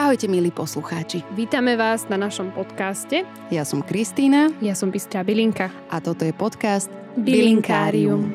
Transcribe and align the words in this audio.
Ahojte 0.00 0.32
milí 0.32 0.48
poslucháči. 0.48 1.20
Vítame 1.36 1.76
vás 1.76 2.08
na 2.08 2.16
našom 2.16 2.56
podcaste. 2.56 3.20
Ja 3.52 3.68
som 3.68 3.84
Kristýna. 3.84 4.48
Ja 4.64 4.72
som 4.72 4.88
Bystrá 4.88 5.20
Bilinka. 5.20 5.68
A 5.92 6.00
toto 6.00 6.24
je 6.24 6.32
podcast 6.32 6.88
Bilinkárium. 7.20 8.32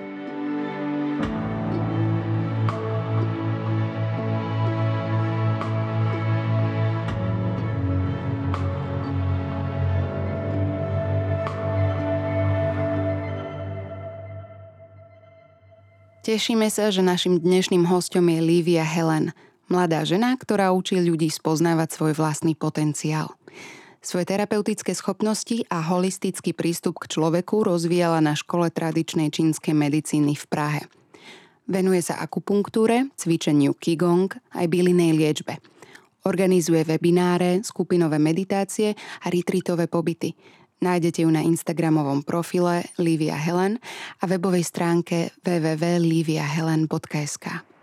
Tešíme 16.21 16.69
sa, 16.69 16.93
že 16.93 17.01
našim 17.01 17.41
dnešným 17.41 17.89
hostom 17.89 18.29
je 18.29 18.37
Lívia 18.37 18.85
Helen, 18.85 19.33
mladá 19.69 20.05
žena, 20.05 20.37
ktorá 20.37 20.71
učí 20.73 20.99
ľudí 20.99 21.29
spoznávať 21.31 21.89
svoj 21.95 22.13
vlastný 22.17 22.53
potenciál. 22.53 23.33
Svoje 24.05 24.29
terapeutické 24.29 24.93
schopnosti 24.93 25.65
a 25.73 25.81
holistický 25.81 26.53
prístup 26.53 27.01
k 27.01 27.17
človeku 27.17 27.65
rozvíjala 27.65 28.21
na 28.21 28.37
škole 28.37 28.69
tradičnej 28.69 29.33
čínskej 29.33 29.73
medicíny 29.73 30.37
v 30.37 30.45
Prahe. 30.45 30.85
Venuje 31.65 32.05
sa 32.05 32.21
akupunktúre, 32.21 33.09
cvičeniu 33.17 33.73
Qigong 33.73 34.29
aj 34.53 34.69
bylinej 34.69 35.17
liečbe. 35.17 35.57
Organizuje 36.29 36.85
webináre, 36.85 37.65
skupinové 37.65 38.21
meditácie 38.21 38.93
a 39.25 39.33
retreatové 39.33 39.89
pobyty– 39.89 40.29
Nájdete 40.75 41.23
ju 41.23 41.31
na 41.31 41.39
Instagramovom 41.39 42.27
profile 42.27 42.83
Livia 42.99 43.39
Helen 43.39 43.79
a 44.19 44.27
webovej 44.27 44.67
stránke 44.67 45.31
www.liviahelen.sk. 45.41 47.74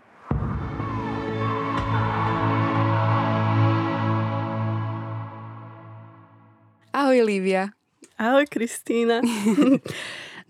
Ahoj 7.13 7.29
Lívia. 7.29 7.69
Ahoj 8.17 8.49
Kristýna. 8.49 9.21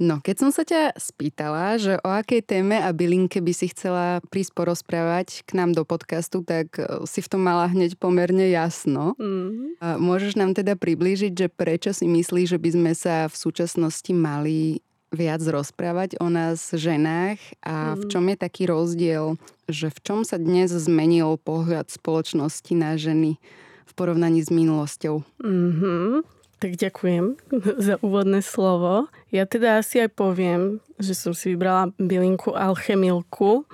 No, 0.02 0.18
keď 0.26 0.36
som 0.42 0.50
sa 0.50 0.66
ťa 0.66 0.98
spýtala, 0.98 1.78
že 1.78 2.02
o 2.02 2.10
akej 2.10 2.42
téme 2.42 2.82
a 2.82 2.90
bylinke 2.90 3.46
by 3.46 3.54
si 3.54 3.70
chcela 3.70 4.26
prísť 4.34 4.58
porozprávať 4.58 5.46
k 5.46 5.54
nám 5.54 5.78
do 5.78 5.86
podcastu, 5.86 6.42
tak 6.42 6.82
e, 6.82 7.06
si 7.06 7.22
v 7.22 7.30
tom 7.30 7.46
mala 7.46 7.70
hneď 7.70 7.94
pomerne 8.02 8.50
jasno. 8.50 9.14
Mm. 9.22 9.78
A 9.78 10.02
môžeš 10.02 10.34
nám 10.34 10.58
teda 10.58 10.74
priblížiť, 10.74 11.46
že 11.46 11.48
prečo 11.48 11.94
si 11.94 12.10
myslíš, 12.10 12.58
že 12.58 12.60
by 12.60 12.70
sme 12.74 12.92
sa 12.98 13.30
v 13.30 13.36
súčasnosti 13.38 14.10
mali 14.18 14.82
viac 15.14 15.46
rozprávať 15.46 16.18
o 16.18 16.26
nás 16.26 16.74
ženách 16.74 17.38
a 17.62 17.94
v 17.94 18.04
čom 18.10 18.26
je 18.34 18.38
taký 18.40 18.66
rozdiel, 18.66 19.38
že 19.70 19.94
v 19.94 20.00
čom 20.02 20.20
sa 20.26 20.42
dnes 20.42 20.74
zmenil 20.74 21.38
pohľad 21.38 21.94
spoločnosti 21.94 22.74
na 22.74 22.98
ženy 22.98 23.38
v 23.86 23.92
porovnaní 23.94 24.42
s 24.42 24.50
minulosťou? 24.50 25.22
Mm-hmm. 25.38 26.42
Tak 26.64 26.80
ďakujem 26.80 27.36
za 27.92 28.00
úvodné 28.00 28.40
slovo. 28.40 29.12
Ja 29.36 29.44
teda 29.44 29.84
asi 29.84 30.00
aj 30.00 30.16
poviem, 30.16 30.80
že 30.96 31.12
som 31.12 31.36
si 31.36 31.52
vybrala 31.52 31.92
bylinku 32.00 32.56
alchemilku 32.56 33.68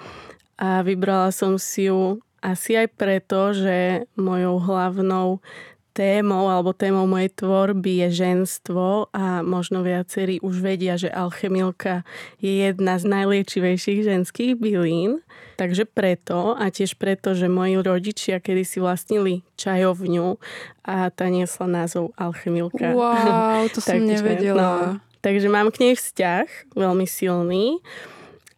a 0.57 0.81
vybrala 0.81 1.29
som 1.29 1.61
si 1.61 1.85
ju 1.85 2.17
asi 2.41 2.81
aj 2.81 2.89
preto, 2.97 3.53
že 3.53 4.09
mojou 4.17 4.57
hlavnou 4.57 5.37
témou 5.93 6.47
alebo 6.47 6.71
témou 6.71 7.09
mojej 7.09 7.33
tvorby 7.33 8.07
je 8.07 8.25
ženstvo 8.25 9.09
a 9.13 9.41
možno 9.41 9.81
viacerí 9.81 10.39
už 10.39 10.61
vedia, 10.61 10.95
že 10.95 11.09
alchemilka 11.11 12.07
je 12.39 12.69
jedna 12.69 12.95
z 13.01 13.05
najliečivejších 13.09 14.05
ženských 14.05 14.53
bylín. 14.55 15.21
Takže 15.59 15.83
preto 15.83 16.55
a 16.55 16.71
tiež 16.71 16.95
preto, 16.95 17.35
že 17.35 17.51
moji 17.51 17.83
rodičia 17.83 18.39
kedy 18.39 18.63
si 18.63 18.79
vlastnili 18.79 19.43
čajovňu 19.59 20.39
a 20.87 21.11
tá 21.11 21.27
niesla 21.27 21.67
názov 21.67 22.15
alchemilka. 22.15 22.95
Wow, 22.95 23.67
to 23.67 23.83
som 23.85 23.99
nevedela. 23.99 24.63
No, 24.63 25.03
takže 25.19 25.51
mám 25.51 25.67
k 25.69 25.83
nej 25.83 25.93
vzťah 25.99 26.73
veľmi 26.79 27.03
silný 27.03 27.83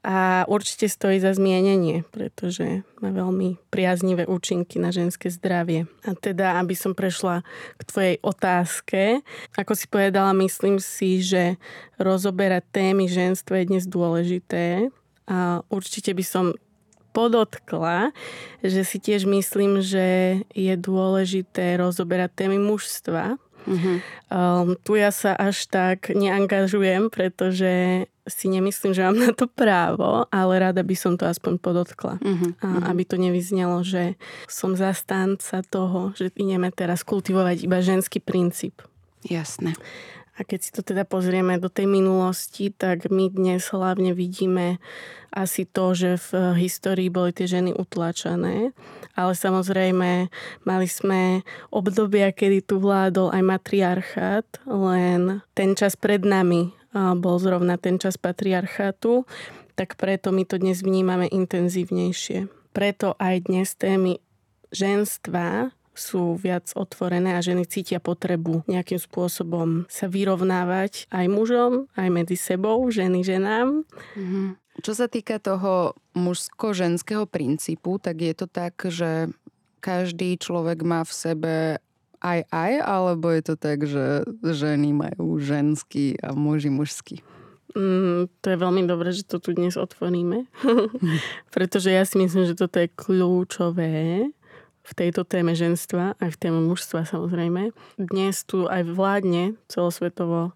a 0.02 0.50
určite 0.50 0.90
stojí 0.90 1.22
za 1.22 1.38
zmienenie, 1.38 2.02
pretože 2.10 2.82
má 3.06 3.14
veľmi 3.14 3.62
priaznivé 3.70 4.26
účinky 4.26 4.82
na 4.82 4.90
ženské 4.90 5.30
zdravie. 5.30 5.86
A 6.02 6.18
teda, 6.18 6.58
aby 6.58 6.74
som 6.74 6.98
prešla 6.98 7.46
k 7.78 7.82
tvojej 7.86 8.16
otázke, 8.26 9.22
ako 9.54 9.78
si 9.78 9.86
povedala, 9.86 10.34
myslím 10.42 10.82
si, 10.82 11.22
že 11.22 11.62
rozoberať 12.02 12.66
témy 12.74 13.06
ženstva 13.06 13.62
je 13.62 13.70
dnes 13.70 13.86
dôležité 13.86 14.90
a 15.30 15.62
určite 15.70 16.18
by 16.18 16.26
som 16.26 16.46
podotkla, 17.14 18.16
že 18.64 18.82
si 18.88 18.98
tiež 18.98 19.28
myslím, 19.28 19.84
že 19.84 20.42
je 20.56 20.74
dôležité 20.80 21.78
rozoberať 21.78 22.48
témy 22.48 22.58
mužstva, 22.58 23.38
Uh-huh. 23.68 23.98
Um, 24.32 24.80
tu 24.82 24.98
ja 24.98 25.14
sa 25.14 25.38
až 25.38 25.68
tak 25.70 26.10
neangažujem, 26.12 27.12
pretože 27.14 28.06
si 28.30 28.46
nemyslím, 28.48 28.94
že 28.94 29.02
mám 29.02 29.18
na 29.18 29.32
to 29.34 29.50
právo, 29.50 30.30
ale 30.30 30.54
rada 30.62 30.86
by 30.86 30.96
som 30.96 31.18
to 31.18 31.26
aspoň 31.26 31.58
podotkla. 31.58 32.22
Uh-huh. 32.22 32.52
A, 32.62 32.94
aby 32.94 33.04
to 33.04 33.18
nevyznelo, 33.18 33.82
že 33.82 34.16
som 34.46 34.78
zastanca 34.78 35.66
toho, 35.66 36.14
že 36.14 36.30
ideme 36.38 36.70
teraz 36.70 37.02
kultivovať 37.02 37.66
iba 37.66 37.82
ženský 37.82 38.22
princíp. 38.22 38.82
Jasné. 39.26 39.78
A 40.40 40.48
keď 40.48 40.60
si 40.64 40.72
to 40.72 40.82
teda 40.82 41.04
pozrieme 41.04 41.60
do 41.60 41.68
tej 41.68 41.92
minulosti, 41.92 42.72
tak 42.72 43.12
my 43.12 43.28
dnes 43.30 43.68
hlavne 43.70 44.16
vidíme 44.16 44.80
asi 45.32 45.64
to, 45.64 45.96
že 45.96 46.20
v 46.32 46.60
histórii 46.60 47.08
boli 47.08 47.32
tie 47.32 47.48
ženy 47.48 47.72
utlačané, 47.76 48.76
ale 49.16 49.34
samozrejme 49.36 50.28
mali 50.68 50.88
sme 50.92 51.44
obdobia, 51.72 52.36
kedy 52.36 52.64
tu 52.68 52.84
vládol 52.84 53.32
aj 53.32 53.44
matriarchát, 53.44 54.48
len 54.68 55.40
ten 55.56 55.76
čas 55.76 55.96
pred 55.96 56.24
nami 56.28 56.76
bol 56.96 57.40
zrovna 57.40 57.80
ten 57.80 57.96
čas 57.96 58.20
patriarchátu, 58.20 59.24
tak 59.80 59.96
preto 59.96 60.36
my 60.36 60.44
to 60.44 60.60
dnes 60.60 60.84
vnímame 60.84 61.32
intenzívnejšie. 61.32 62.52
Preto 62.76 63.16
aj 63.20 63.48
dnes 63.48 63.72
témy 63.80 64.20
ženstva 64.76 65.72
sú 66.02 66.34
viac 66.34 66.74
otvorené 66.74 67.38
a 67.38 67.46
ženy 67.46 67.70
cítia 67.70 68.02
potrebu 68.02 68.66
nejakým 68.66 68.98
spôsobom 68.98 69.86
sa 69.86 70.10
vyrovnávať 70.10 71.06
aj 71.14 71.26
mužom, 71.30 71.86
aj 71.94 72.10
medzi 72.10 72.34
sebou, 72.34 72.82
ženy 72.90 73.22
ženám. 73.22 73.86
Mm-hmm. 74.18 74.48
Čo 74.82 74.98
sa 74.98 75.06
týka 75.06 75.38
toho 75.38 75.94
mužsko-ženského 76.18 77.30
princípu, 77.30 78.02
tak 78.02 78.26
je 78.26 78.34
to 78.34 78.50
tak, 78.50 78.74
že 78.90 79.30
každý 79.84 80.42
človek 80.42 80.82
má 80.82 81.06
v 81.06 81.14
sebe 81.14 81.56
aj 82.22 82.46
aj, 82.54 82.72
alebo 82.86 83.34
je 83.34 83.42
to 83.46 83.56
tak, 83.58 83.86
že 83.86 84.26
ženy 84.46 84.94
majú 84.94 85.42
ženský 85.42 86.18
a 86.22 86.38
muži 86.38 86.70
mužský? 86.70 87.26
Mm, 87.72 88.28
to 88.44 88.48
je 88.52 88.58
veľmi 88.60 88.84
dobré, 88.86 89.16
že 89.16 89.26
to 89.26 89.40
tu 89.40 89.56
dnes 89.56 89.74
otvoríme. 89.80 90.46
Pretože 91.56 91.90
ja 91.90 92.04
si 92.04 92.20
myslím, 92.20 92.46
že 92.46 92.60
toto 92.60 92.78
je 92.78 92.92
kľúčové 92.92 94.28
v 94.82 94.92
tejto 94.98 95.24
téme 95.24 95.54
ženstva, 95.54 96.18
aj 96.18 96.30
v 96.34 96.40
téme 96.42 96.60
mužstva 96.66 97.06
samozrejme. 97.06 97.72
Dnes 97.98 98.36
tu 98.46 98.66
aj 98.66 98.86
vládne 98.90 99.58
celosvetovo 99.70 100.54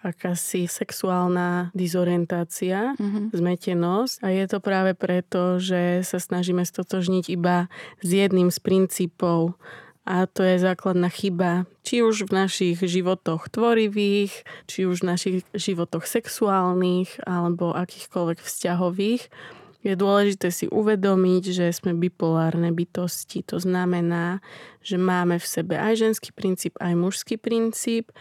akási 0.00 0.64
sexuálna 0.64 1.68
dizorientácia, 1.76 2.96
mm-hmm. 2.96 3.36
zmetenosť 3.36 4.14
a 4.24 4.28
je 4.32 4.44
to 4.48 4.58
práve 4.64 4.96
preto, 4.96 5.60
že 5.60 6.00
sa 6.08 6.16
snažíme 6.16 6.64
stotožniť 6.64 7.28
iba 7.28 7.68
s 8.00 8.08
jedným 8.08 8.48
z 8.48 8.58
princípov 8.64 9.60
a 10.08 10.24
to 10.24 10.40
je 10.40 10.56
základná 10.56 11.12
chyba, 11.12 11.68
či 11.84 12.00
už 12.00 12.26
v 12.26 12.32
našich 12.32 12.80
životoch 12.80 13.52
tvorivých, 13.52 14.32
či 14.64 14.88
už 14.88 15.04
v 15.04 15.08
našich 15.12 15.36
životoch 15.52 16.08
sexuálnych 16.08 17.20
alebo 17.28 17.76
akýchkoľvek 17.76 18.40
vzťahových 18.40 19.28
je 19.80 19.96
dôležité 19.96 20.52
si 20.52 20.68
uvedomiť, 20.68 21.42
že 21.56 21.66
sme 21.72 21.96
bipolárne 21.96 22.68
bytosti. 22.68 23.40
To 23.48 23.56
znamená, 23.56 24.44
že 24.84 25.00
máme 25.00 25.40
v 25.40 25.46
sebe 25.46 25.80
aj 25.80 25.96
ženský 25.96 26.36
princíp, 26.36 26.76
aj 26.76 26.92
mužský 26.92 27.40
princíp 27.40 28.12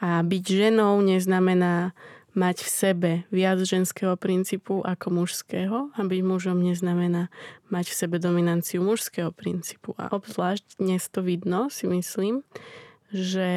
a 0.00 0.20
byť 0.20 0.44
ženou 0.44 1.00
neznamená 1.00 1.96
mať 2.36 2.56
v 2.60 2.68
sebe 2.68 3.10
viac 3.32 3.56
ženského 3.64 4.12
princípu 4.20 4.84
ako 4.84 5.24
mužského 5.24 5.88
a 5.96 6.00
byť 6.04 6.20
mužom 6.20 6.60
neznamená 6.60 7.32
mať 7.72 7.88
v 7.88 7.94
sebe 7.96 8.16
dominanciu 8.20 8.84
mužského 8.84 9.32
princípu. 9.32 9.96
A 9.96 10.12
obzvlášť 10.12 10.76
dnes 10.76 11.08
to 11.08 11.24
vidno, 11.24 11.72
si 11.72 11.88
myslím, 11.88 12.44
že 13.08 13.48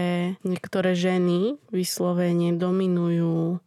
niektoré 0.48 0.96
ženy 0.96 1.60
vyslovene 1.76 2.56
dominujú 2.56 3.60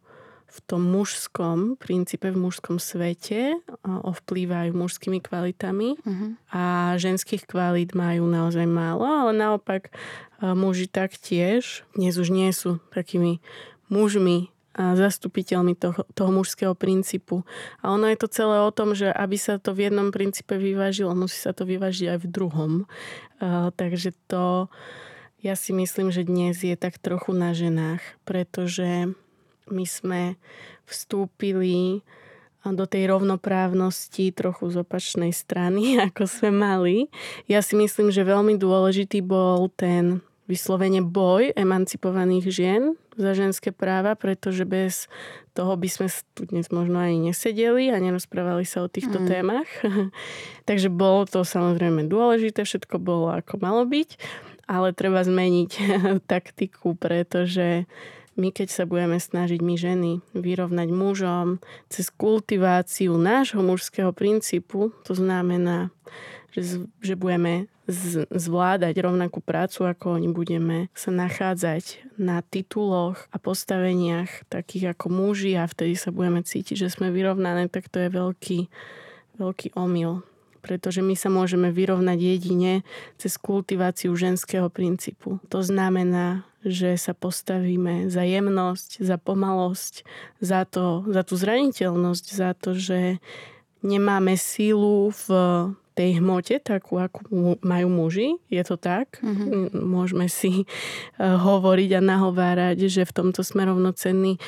v 0.53 0.57
tom 0.69 0.85
mužskom 0.85 1.81
princípe, 1.81 2.29
v 2.29 2.37
mužskom 2.37 2.77
svete 2.77 3.57
ovplývajú 3.81 4.69
mužskými 4.77 5.17
kvalitami 5.17 5.97
uh-huh. 5.97 6.29
a 6.53 6.93
ženských 7.01 7.49
kvalít 7.49 7.97
majú 7.97 8.29
naozaj 8.29 8.69
málo, 8.69 9.01
ale 9.01 9.33
naopak 9.33 9.89
muži 10.37 10.85
taktiež 10.85 11.81
dnes 11.97 12.21
už 12.21 12.29
nie 12.29 12.53
sú 12.53 12.77
takými 12.93 13.41
mužmi 13.89 14.53
zastupiteľmi 14.73 15.77
toho, 15.77 16.01
toho 16.17 16.31
mužského 16.33 16.73
princípu. 16.73 17.45
A 17.85 17.93
ono 17.93 18.09
je 18.09 18.17
to 18.17 18.25
celé 18.25 18.57
o 18.57 18.73
tom, 18.73 18.97
že 18.97 19.05
aby 19.05 19.37
sa 19.37 19.61
to 19.61 19.77
v 19.77 19.89
jednom 19.89 20.09
princípe 20.09 20.57
vyvážilo, 20.57 21.13
musí 21.13 21.37
sa 21.37 21.53
to 21.53 21.61
vyvážiť 21.65 22.17
aj 22.17 22.19
v 22.25 22.27
druhom. 22.29 22.71
Uh, 23.37 23.69
takže 23.77 24.17
to 24.25 24.73
ja 25.45 25.53
si 25.59 25.75
myslím, 25.75 26.09
že 26.09 26.25
dnes 26.25 26.63
je 26.63 26.73
tak 26.73 26.97
trochu 26.97 27.35
na 27.37 27.53
ženách, 27.53 28.01
pretože 28.23 29.13
my 29.69 29.85
sme 29.87 30.21
vstúpili 30.87 32.03
do 32.63 32.87
tej 32.87 33.11
rovnoprávnosti 33.11 34.31
trochu 34.31 34.71
z 34.71 34.75
opačnej 34.87 35.35
strany, 35.35 35.95
ako 36.07 36.23
sme 36.23 36.51
mali. 36.55 37.11
Ja 37.51 37.59
si 37.59 37.75
myslím, 37.75 38.07
že 38.07 38.23
veľmi 38.23 38.55
dôležitý 38.55 39.19
bol 39.19 39.67
ten 39.75 40.23
vyslovene 40.43 40.99
boj 41.03 41.55
emancipovaných 41.55 42.45
žien 42.51 42.83
za 43.15 43.31
ženské 43.31 43.71
práva, 43.71 44.17
pretože 44.17 44.67
bez 44.67 45.07
toho 45.55 45.77
by 45.77 45.87
sme 45.87 46.07
tu 46.33 46.49
dnes 46.49 46.67
možno 46.73 46.99
ani 46.99 47.31
nesedeli 47.31 47.93
a 47.93 48.01
nerozprávali 48.01 48.67
sa 48.67 48.83
o 48.83 48.91
týchto 48.91 49.23
mm. 49.23 49.27
témach. 49.27 49.69
Takže 50.69 50.91
bolo 50.91 51.23
to 51.29 51.47
samozrejme 51.47 52.09
dôležité, 52.11 52.67
všetko 52.67 52.99
bolo 52.99 53.31
ako 53.31 53.61
malo 53.61 53.87
byť, 53.87 54.19
ale 54.67 54.91
treba 54.91 55.23
zmeniť 55.23 55.71
taktiku, 56.31 56.97
pretože 56.99 57.87
my 58.33 58.49
keď 58.49 58.67
sa 58.73 58.83
budeme 58.89 59.21
snažiť 59.21 59.59
my 59.61 59.75
ženy 59.77 60.11
vyrovnať 60.33 60.89
mužom 60.89 61.61
cez 61.89 62.09
kultiváciu 62.09 63.13
nášho 63.17 63.61
mužského 63.61 64.09
princípu, 64.09 64.89
to 65.05 65.13
znamená, 65.13 65.93
že, 66.53 66.85
že 67.01 67.13
budeme 67.13 67.69
z, 67.89 68.25
zvládať 68.31 68.95
rovnakú 69.03 69.43
prácu, 69.43 69.85
ako 69.89 70.15
oni 70.15 70.29
budeme 70.31 70.87
sa 70.95 71.11
nachádzať 71.11 72.15
na 72.15 72.39
tituloch 72.45 73.27
a 73.33 73.37
postaveniach 73.37 74.47
takých 74.47 74.95
ako 74.95 75.11
muži 75.11 75.59
a 75.59 75.67
vtedy 75.67 75.99
sa 75.99 76.13
budeme 76.13 76.45
cítiť, 76.45 76.87
že 76.87 76.93
sme 76.93 77.11
vyrovnané, 77.11 77.67
tak 77.67 77.91
to 77.91 77.99
je 77.99 78.09
veľký, 78.09 78.59
veľký 79.37 79.75
omyl 79.75 80.23
pretože 80.63 81.03
my 81.03 81.11
sa 81.19 81.27
môžeme 81.27 81.75
vyrovnať 81.75 82.15
jedine 82.15 82.87
cez 83.19 83.35
kultiváciu 83.35 84.15
ženského 84.15 84.71
princípu. 84.71 85.43
To 85.51 85.59
znamená, 85.59 86.47
že 86.63 86.95
sa 86.95 87.11
postavíme 87.11 88.07
za 88.07 88.23
jemnosť, 88.23 89.03
za 89.03 89.19
pomalosť, 89.19 90.07
za, 90.39 90.63
to, 90.63 91.03
za 91.07 91.21
tú 91.27 91.35
zraniteľnosť, 91.35 92.25
za 92.31 92.51
to, 92.55 92.73
že 92.75 93.19
nemáme 93.83 94.39
sílu 94.39 95.11
v 95.11 95.25
tej 95.93 96.17
hmote, 96.17 96.57
takú, 96.57 96.97
akú 96.97 97.21
majú 97.61 97.87
muži. 97.89 98.41
Je 98.49 98.63
to 98.65 98.81
tak? 98.81 99.21
Mm-hmm. 99.21 99.77
Môžeme 99.77 100.25
si 100.25 100.65
eh, 100.65 100.67
hovoriť 101.21 101.89
a 101.97 102.01
nahovárať, 102.01 102.89
že 102.89 103.05
v 103.05 103.13
tomto 103.13 103.45
sme 103.45 103.69
rovnocenný. 103.69 104.41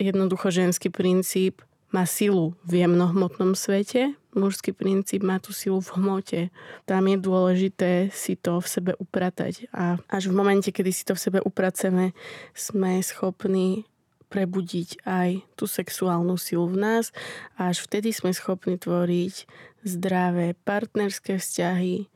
Jednoducho 0.00 0.50
ženský 0.50 0.90
princíp 0.90 1.62
má 1.90 2.06
silu 2.06 2.54
v 2.62 2.86
jemnohmotnom 2.86 3.58
svete, 3.58 4.14
mužský 4.34 4.70
princíp 4.70 5.26
má 5.26 5.42
tú 5.42 5.50
silu 5.50 5.82
v 5.82 5.90
hmote. 5.98 6.40
Tam 6.86 7.02
je 7.06 7.16
dôležité 7.18 8.14
si 8.14 8.38
to 8.38 8.62
v 8.62 8.66
sebe 8.66 8.92
upratať. 8.98 9.66
A 9.74 9.98
až 10.06 10.30
v 10.30 10.38
momente, 10.38 10.70
kedy 10.70 10.90
si 10.94 11.02
to 11.02 11.18
v 11.18 11.22
sebe 11.22 11.38
upraceme, 11.42 12.14
sme 12.54 13.02
schopní 13.02 13.90
prebudiť 14.30 15.02
aj 15.02 15.42
tú 15.58 15.66
sexuálnu 15.66 16.38
silu 16.38 16.70
v 16.70 16.78
nás 16.78 17.10
a 17.58 17.74
až 17.74 17.82
vtedy 17.82 18.14
sme 18.14 18.30
schopní 18.30 18.78
tvoriť 18.78 19.50
zdravé 19.82 20.54
partnerské 20.62 21.42
vzťahy 21.42 22.06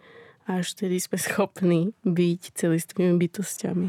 až 0.44 0.76
vtedy 0.76 1.00
sme 1.00 1.16
schopní 1.16 1.80
byť 2.04 2.40
celistvými 2.52 3.16
bytostiami. 3.16 3.88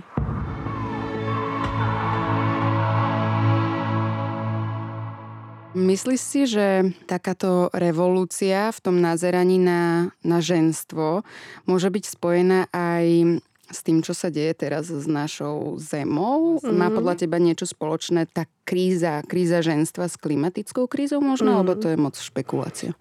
Myslíš 5.76 6.22
si, 6.24 6.42
že 6.48 6.96
takáto 7.04 7.68
revolúcia 7.76 8.72
v 8.72 8.80
tom 8.80 9.04
nazeraní 9.04 9.60
na, 9.60 10.16
na 10.24 10.40
ženstvo 10.40 11.28
môže 11.68 11.92
byť 11.92 12.04
spojená 12.16 12.72
aj 12.72 13.38
s 13.70 13.82
tým, 13.82 14.06
čo 14.06 14.14
sa 14.14 14.30
deje 14.30 14.54
teraz 14.54 14.94
s 14.94 15.06
našou 15.10 15.82
zemou? 15.82 16.62
Mm-hmm. 16.62 16.76
Má 16.76 16.88
podľa 16.94 17.26
teba 17.26 17.42
niečo 17.42 17.66
spoločné 17.66 18.30
tá 18.30 18.46
kríza, 18.66 19.22
kríza 19.26 19.62
ženstva 19.62 20.10
s 20.10 20.18
klimatickou 20.18 20.86
krízou 20.86 21.22
možno? 21.22 21.54
Mm-hmm. 21.54 21.62
Alebo 21.66 21.74
to 21.78 21.88
je 21.90 21.98
moc 21.98 22.16
špekulácia? 22.18 22.92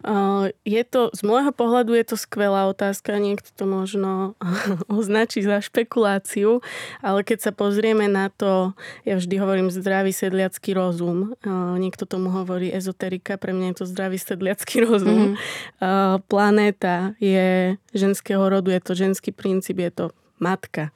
Je 0.64 0.82
to, 0.84 1.12
z 1.12 1.20
môjho 1.24 1.52
pohľadu 1.52 1.96
je 1.96 2.04
to 2.04 2.16
skvelá 2.16 2.68
otázka. 2.68 3.16
Niekto 3.20 3.52
to 3.52 3.64
možno 3.68 4.36
označí 4.88 5.44
za 5.44 5.60
špekuláciu, 5.60 6.64
ale 7.04 7.20
keď 7.24 7.50
sa 7.50 7.52
pozrieme 7.52 8.08
na 8.08 8.32
to, 8.32 8.72
ja 9.04 9.20
vždy 9.20 9.36
hovorím 9.36 9.68
zdravý 9.68 10.16
sedliacký 10.16 10.72
rozum. 10.72 11.36
Niekto 11.76 12.08
tomu 12.08 12.32
hovorí 12.32 12.72
ezoterika, 12.72 13.36
pre 13.36 13.52
mňa 13.52 13.72
je 13.72 13.76
to 13.84 13.86
zdravý 13.88 14.16
sedliacký 14.16 14.80
rozum. 14.88 15.36
Uh, 15.80 16.20
planéta 16.28 17.12
je 17.20 17.76
ženského 17.92 18.42
rodu, 18.48 18.72
je 18.72 18.80
to 18.80 18.92
ženský 18.96 19.30
princíp, 19.32 19.80
je 19.80 19.92
to 19.92 20.04
matka, 20.38 20.90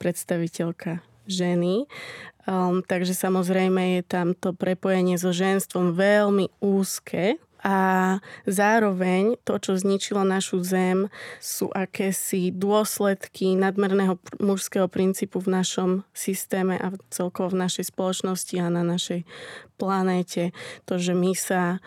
predstaviteľka 0.00 1.04
ženy. 1.28 1.86
Um, 2.48 2.80
takže 2.82 3.12
samozrejme 3.14 4.00
je 4.00 4.02
tam 4.02 4.32
to 4.32 4.56
prepojenie 4.56 5.20
so 5.20 5.30
ženstvom 5.30 5.92
veľmi 5.94 6.48
úzke 6.58 7.36
a 7.60 7.76
zároveň 8.48 9.36
to, 9.44 9.60
čo 9.60 9.76
zničilo 9.76 10.24
našu 10.24 10.64
zem, 10.64 11.12
sú 11.40 11.68
akési 11.72 12.48
dôsledky 12.52 13.52
nadmerného 13.56 14.16
mužského 14.40 14.88
princípu 14.88 15.44
v 15.44 15.60
našom 15.60 15.90
systéme 16.16 16.80
a 16.80 16.92
celkovo 17.12 17.52
v 17.52 17.68
našej 17.68 17.92
spoločnosti 17.92 18.56
a 18.60 18.72
na 18.72 18.80
našej 18.80 19.28
planéte. 19.76 20.56
To, 20.88 20.96
že 20.96 21.12
my 21.12 21.32
sa 21.36 21.84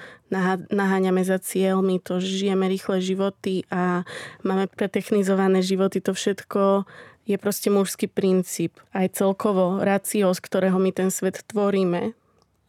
naháňame 0.73 1.21
za 1.21 1.37
cieľmi, 1.37 2.01
to, 2.01 2.17
že 2.17 2.45
žijeme 2.45 2.65
rýchle 2.65 2.97
životy 3.01 3.69
a 3.69 4.05
máme 4.41 4.65
pretechnizované 4.69 5.61
životy, 5.61 6.01
to 6.01 6.17
všetko 6.17 6.89
je 7.23 7.37
proste 7.39 7.71
mužský 7.71 8.11
princíp. 8.11 8.81
Aj 8.91 9.07
celkovo 9.07 9.79
rácio, 9.79 10.27
z 10.33 10.39
ktorého 10.43 10.75
my 10.81 10.91
ten 10.91 11.09
svet 11.13 11.45
tvoríme, 11.47 12.17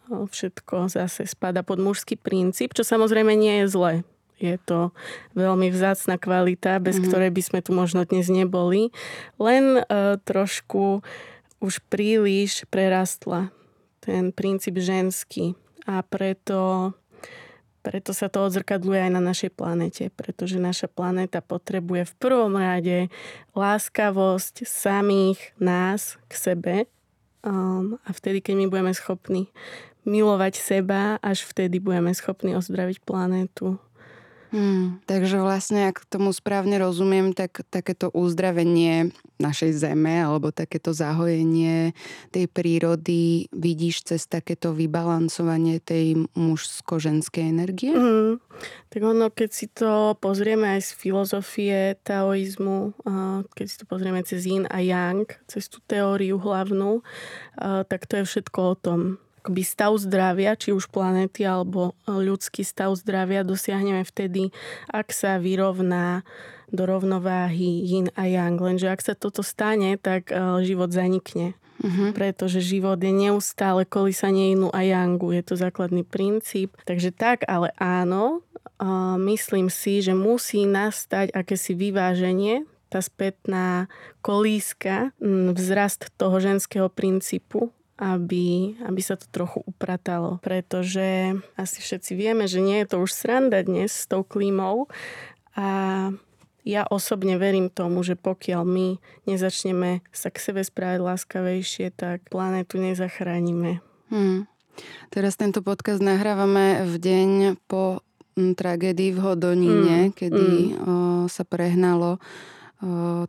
všetko 0.08 0.92
zase 0.92 1.24
spada 1.24 1.64
pod 1.64 1.80
mužský 1.80 2.20
princíp, 2.20 2.76
čo 2.76 2.84
samozrejme 2.84 3.32
nie 3.36 3.64
je 3.64 3.66
zlé. 3.70 3.94
Je 4.42 4.58
to 4.66 4.90
veľmi 5.38 5.70
vzácna 5.70 6.18
kvalita, 6.18 6.82
bez 6.82 6.98
mm-hmm. 6.98 7.08
ktorej 7.08 7.30
by 7.30 7.42
sme 7.42 7.60
tu 7.62 7.70
možno 7.70 8.02
dnes 8.02 8.26
neboli. 8.26 8.90
Len 9.38 9.80
uh, 9.80 10.18
trošku 10.20 11.06
už 11.62 11.80
príliš 11.88 12.66
prerastla 12.68 13.54
ten 14.04 14.34
princíp 14.34 14.76
ženský 14.76 15.56
a 15.88 16.04
preto, 16.04 16.92
preto 17.80 18.12
sa 18.12 18.28
to 18.28 18.44
odzrkadluje 18.44 19.08
aj 19.08 19.12
na 19.16 19.22
našej 19.22 19.50
planete, 19.54 20.12
pretože 20.12 20.60
naša 20.60 20.92
planéta 20.92 21.40
potrebuje 21.40 22.12
v 22.12 22.14
prvom 22.20 22.52
rade 22.58 23.08
láskavosť 23.56 24.68
samých 24.68 25.56
nás 25.56 26.20
k 26.28 26.32
sebe 26.37 26.76
um, 27.46 27.96
a 28.04 28.11
vtedy, 28.12 28.44
keď 28.44 28.54
my 28.61 28.66
budeme 28.68 28.92
schopní 28.92 29.49
milovať 30.04 30.54
seba, 30.61 31.16
až 31.20 31.44
vtedy 31.49 31.80
budeme 31.80 32.12
schopní 32.12 32.56
ozdraviť 32.56 33.02
planétu. 33.04 33.80
Hmm, 34.54 35.02
takže 35.11 35.42
vlastne, 35.42 35.90
ak 35.90 36.06
tomu 36.06 36.30
správne 36.30 36.78
rozumiem, 36.78 37.34
tak 37.34 37.66
takéto 37.75 38.06
uzdravenie 38.14 39.11
našej 39.42 39.75
zeme 39.75 40.23
alebo 40.23 40.54
takéto 40.54 40.94
zahojenie 40.94 41.90
tej 42.30 42.46
prírody 42.46 43.50
vidíš 43.50 44.14
cez 44.14 44.30
takéto 44.30 44.70
vybalancovanie 44.70 45.82
tej 45.82 46.30
mužsko-ženskej 46.38 47.50
energie? 47.50 47.99
Mm. 47.99 48.38
Tak 48.94 49.02
ono, 49.02 49.26
keď 49.34 49.50
si 49.50 49.66
to 49.66 50.14
pozrieme 50.23 50.78
aj 50.78 50.87
z 50.87 50.90
filozofie 51.02 51.99
taoizmu, 52.06 52.94
keď 53.58 53.66
si 53.66 53.76
to 53.82 53.90
pozrieme 53.90 54.23
cez 54.23 54.46
yin 54.46 54.70
a 54.70 54.78
yang, 54.78 55.26
cez 55.50 55.66
tú 55.66 55.82
teóriu 55.82 56.38
hlavnú, 56.38 57.02
tak 57.90 58.06
to 58.06 58.23
je 58.23 58.25
všetko 58.30 58.61
o 58.62 58.75
tom 58.78 59.00
akoby 59.44 59.60
stav 59.60 59.92
zdravia, 60.00 60.56
či 60.56 60.72
už 60.72 60.88
planéty 60.88 61.44
alebo 61.44 61.92
ľudský 62.08 62.64
stav 62.64 62.96
zdravia 62.96 63.44
dosiahneme 63.44 64.00
vtedy, 64.00 64.56
ak 64.88 65.12
sa 65.12 65.36
vyrovná 65.36 66.24
do 66.72 66.88
rovnováhy 66.88 67.84
yin 67.84 68.08
a 68.16 68.24
yang. 68.24 68.56
Lenže 68.56 68.88
ak 68.88 69.04
sa 69.04 69.12
toto 69.12 69.44
stane, 69.44 70.00
tak 70.00 70.32
e, 70.32 70.64
život 70.64 70.88
zanikne. 70.88 71.52
Uh-huh. 71.84 72.16
Pretože 72.16 72.64
život 72.64 72.96
je 72.96 73.12
neustále 73.12 73.84
kolísanie 73.84 74.56
inu 74.56 74.72
a 74.72 74.80
yangu. 74.80 75.36
Je 75.36 75.44
to 75.44 75.60
základný 75.60 76.08
princíp. 76.08 76.72
Takže 76.88 77.12
tak, 77.12 77.44
ale 77.44 77.74
áno, 77.76 78.46
uh, 78.78 79.18
myslím 79.18 79.66
si, 79.68 79.98
že 79.98 80.14
musí 80.14 80.70
nastať 80.70 81.34
akési 81.34 81.74
vyváženie 81.74 82.62
tá 82.94 83.02
spätná 83.02 83.90
kolíska, 84.22 85.10
vzrast 85.50 86.14
toho 86.14 86.38
ženského 86.38 86.86
princípu 86.86 87.74
aby, 87.98 88.74
aby 88.82 89.00
sa 89.02 89.14
to 89.14 89.26
trochu 89.30 89.62
upratalo. 89.64 90.42
Pretože 90.42 91.38
asi 91.54 91.78
všetci 91.78 92.12
vieme, 92.18 92.50
že 92.50 92.58
nie 92.58 92.82
je 92.82 92.90
to 92.94 92.96
už 93.02 93.14
sranda 93.14 93.62
dnes 93.62 93.94
s 93.94 94.04
tou 94.10 94.26
klímou 94.26 94.90
a 95.54 96.10
ja 96.64 96.88
osobne 96.88 97.36
verím 97.36 97.68
tomu, 97.68 98.00
že 98.00 98.16
pokiaľ 98.16 98.62
my 98.64 98.88
nezačneme 99.28 100.00
sa 100.10 100.32
k 100.32 100.40
sebe 100.40 100.64
správať 100.64 101.00
láskavejšie, 101.04 101.92
tak 101.92 102.24
planetu 102.32 102.80
nezachránime 102.80 103.84
Hmm. 104.14 104.46
Teraz 105.08 105.34
tento 105.34 105.62
podcast 105.62 106.02
nahrávame 106.02 106.86
v 106.86 106.94
deň 106.98 107.30
po 107.70 108.02
tragédii 108.34 109.14
v 109.14 109.22
Hodoníne, 109.22 109.98
mm. 110.10 110.12
kedy 110.14 110.46
mm. 110.46 110.74
O, 110.82 110.92
sa 111.30 111.46
prehnalo 111.46 112.18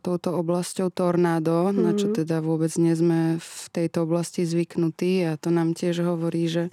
touto 0.02 0.36
oblasťou 0.36 0.92
tornádo, 0.92 1.70
mm-hmm. 1.70 1.82
na 1.82 1.92
čo 1.96 2.10
mhm. 2.12 2.14
teda 2.22 2.36
vôbec 2.44 2.72
nie 2.76 2.92
sme 2.92 3.38
v 3.40 3.62
tejto 3.72 4.04
oblasti 4.04 4.44
zvyknutí 4.44 5.24
a 5.24 5.40
to 5.40 5.48
nám 5.54 5.72
tiež 5.72 6.04
hovorí, 6.04 6.50
že 6.50 6.64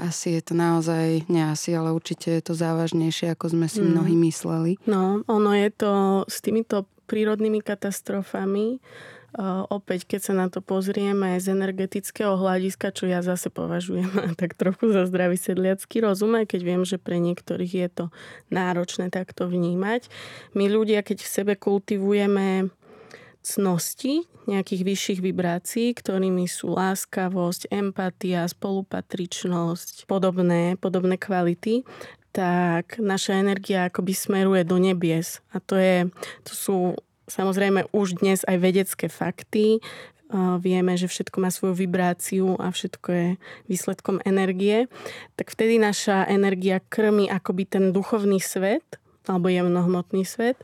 asi 0.00 0.38
je 0.38 0.42
to 0.42 0.54
naozaj, 0.56 1.28
nie 1.28 1.44
asi, 1.44 1.76
ale 1.76 1.92
určite 1.92 2.32
je 2.32 2.42
to 2.42 2.54
závažnejšie, 2.56 3.34
ako 3.34 3.52
sme 3.52 3.66
si 3.68 3.82
mm. 3.82 3.88
mnohí 3.92 4.14
mysleli. 4.32 4.80
No, 4.88 5.20
ono 5.28 5.50
je 5.52 5.68
to 5.74 5.92
s 6.30 6.40
týmito 6.40 6.88
prírodnými 7.10 7.60
katastrofami 7.60 8.80
opäť, 9.72 10.04
keď 10.04 10.20
sa 10.20 10.34
na 10.36 10.46
to 10.52 10.60
pozrieme 10.60 11.40
z 11.40 11.56
energetického 11.56 12.36
hľadiska, 12.36 12.92
čo 12.92 13.08
ja 13.08 13.24
zase 13.24 13.48
považujem 13.48 14.08
tak 14.40 14.54
trochu 14.54 14.92
za 14.92 15.08
zdravý 15.08 15.40
sedliacký 15.40 16.04
rozum, 16.04 16.36
aj 16.36 16.52
keď 16.52 16.60
viem, 16.60 16.82
že 16.84 17.00
pre 17.00 17.16
niektorých 17.16 17.72
je 17.72 17.88
to 17.88 18.04
náročné 18.52 19.08
takto 19.08 19.48
vnímať. 19.48 20.12
My 20.52 20.68
ľudia, 20.68 21.00
keď 21.00 21.24
v 21.24 21.32
sebe 21.32 21.54
kultivujeme 21.56 22.68
cnosti 23.42 24.28
nejakých 24.46 24.82
vyšších 24.86 25.20
vibrácií, 25.22 25.94
ktorými 25.94 26.46
sú 26.46 26.74
láskavosť, 26.74 27.70
empatia, 27.70 28.46
spolupatričnosť, 28.46 30.06
podobné, 30.06 30.78
podobné 30.78 31.14
kvality, 31.18 31.86
tak 32.32 32.96
naša 32.98 33.38
energia 33.38 33.86
akoby 33.86 34.12
smeruje 34.16 34.62
do 34.64 34.80
nebies. 34.80 35.44
A 35.52 35.60
to, 35.60 35.76
je, 35.76 36.08
to 36.42 36.52
sú 36.56 36.76
Samozrejme 37.30 37.90
už 37.94 38.22
dnes 38.22 38.42
aj 38.46 38.56
vedecké 38.58 39.06
fakty. 39.06 39.78
Vieme, 40.64 40.96
že 40.96 41.12
všetko 41.12 41.44
má 41.44 41.52
svoju 41.52 41.76
vibráciu 41.76 42.56
a 42.56 42.72
všetko 42.72 43.08
je 43.12 43.28
výsledkom 43.68 44.24
energie. 44.24 44.88
Tak 45.36 45.52
vtedy 45.52 45.76
naša 45.76 46.24
energia 46.24 46.80
krmi 46.80 47.28
akoby 47.28 47.68
ten 47.68 47.84
duchovný 47.92 48.40
svet 48.40 48.96
alebo 49.28 49.52
jemnohmotný 49.52 50.24
svet 50.24 50.56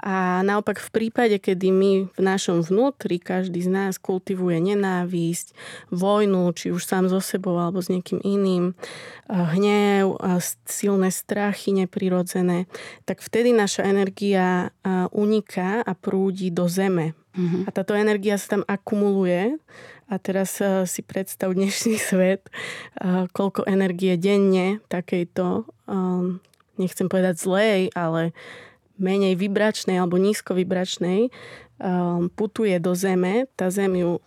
a 0.00 0.40
naopak 0.40 0.80
v 0.80 0.88
prípade, 0.90 1.36
kedy 1.36 1.68
my 1.68 1.92
v 2.08 2.20
našom 2.20 2.64
vnútri, 2.64 3.20
každý 3.20 3.60
z 3.60 3.68
nás 3.68 4.00
kultivuje 4.00 4.56
nenávisť, 4.56 5.52
vojnu, 5.92 6.48
či 6.56 6.72
už 6.72 6.80
sám 6.88 7.12
so 7.12 7.20
sebou 7.20 7.60
alebo 7.60 7.84
s 7.84 7.92
niekým 7.92 8.16
iným, 8.24 8.72
hnev, 9.28 10.16
silné 10.64 11.12
strachy 11.12 11.76
neprirodzené, 11.76 12.64
tak 13.04 13.20
vtedy 13.20 13.52
naša 13.52 13.84
energia 13.84 14.72
uniká 15.12 15.84
a 15.84 15.92
prúdi 15.92 16.48
do 16.48 16.64
zeme. 16.64 17.12
Mm-hmm. 17.36 17.62
A 17.64 17.70
táto 17.70 17.92
energia 17.94 18.40
sa 18.40 18.58
tam 18.58 18.62
akumuluje 18.66 19.60
a 20.10 20.18
teraz 20.18 20.58
si 20.90 21.00
predstav 21.04 21.54
dnešný 21.54 22.00
svet, 22.10 22.48
koľko 23.36 23.68
energie 23.68 24.16
denne 24.16 24.80
takejto, 24.88 25.68
nechcem 26.80 27.06
povedať 27.06 27.36
zlej, 27.36 27.80
ale 27.92 28.32
menej 29.00 29.34
vibračnej 29.34 29.96
alebo 29.96 30.20
nízko 30.20 30.54
vibračnej 30.54 31.32
um, 31.80 32.28
putuje 32.30 32.76
do 32.78 32.92
zeme, 32.92 33.48
tá 33.56 33.72
zem 33.72 33.96
ju 33.96 34.20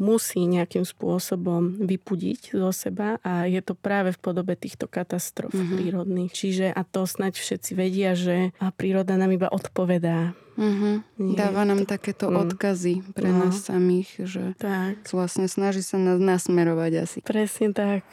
musí 0.00 0.48
nejakým 0.48 0.82
spôsobom 0.88 1.76
vypudiť 1.84 2.56
zo 2.56 2.72
seba 2.72 3.20
a 3.20 3.44
je 3.44 3.60
to 3.60 3.76
práve 3.76 4.16
v 4.16 4.18
podobe 4.18 4.56
týchto 4.56 4.88
katastrof 4.88 5.52
mm-hmm. 5.52 5.76
prírodných. 5.76 6.32
Čiže 6.32 6.72
a 6.72 6.80
to 6.88 7.04
snať 7.04 7.36
všetci 7.36 7.70
vedia, 7.76 8.16
že 8.16 8.56
a 8.56 8.72
príroda 8.72 9.20
nám 9.20 9.36
iba 9.36 9.52
odpovedá. 9.52 10.32
Mm-hmm. 10.56 11.36
Dáva 11.36 11.68
nám 11.68 11.84
to... 11.84 11.92
takéto 11.96 12.32
mm. 12.32 12.36
odkazy 12.48 13.04
pre 13.12 13.28
no. 13.28 13.48
nás 13.48 13.60
samých, 13.60 14.24
že 14.24 14.56
tak. 14.56 15.04
vlastne 15.12 15.48
snaží 15.48 15.84
sa 15.84 16.00
nás 16.00 16.16
nasmerovať 16.16 16.92
asi. 17.04 17.18
Presne 17.20 17.76
tak. 17.76 18.04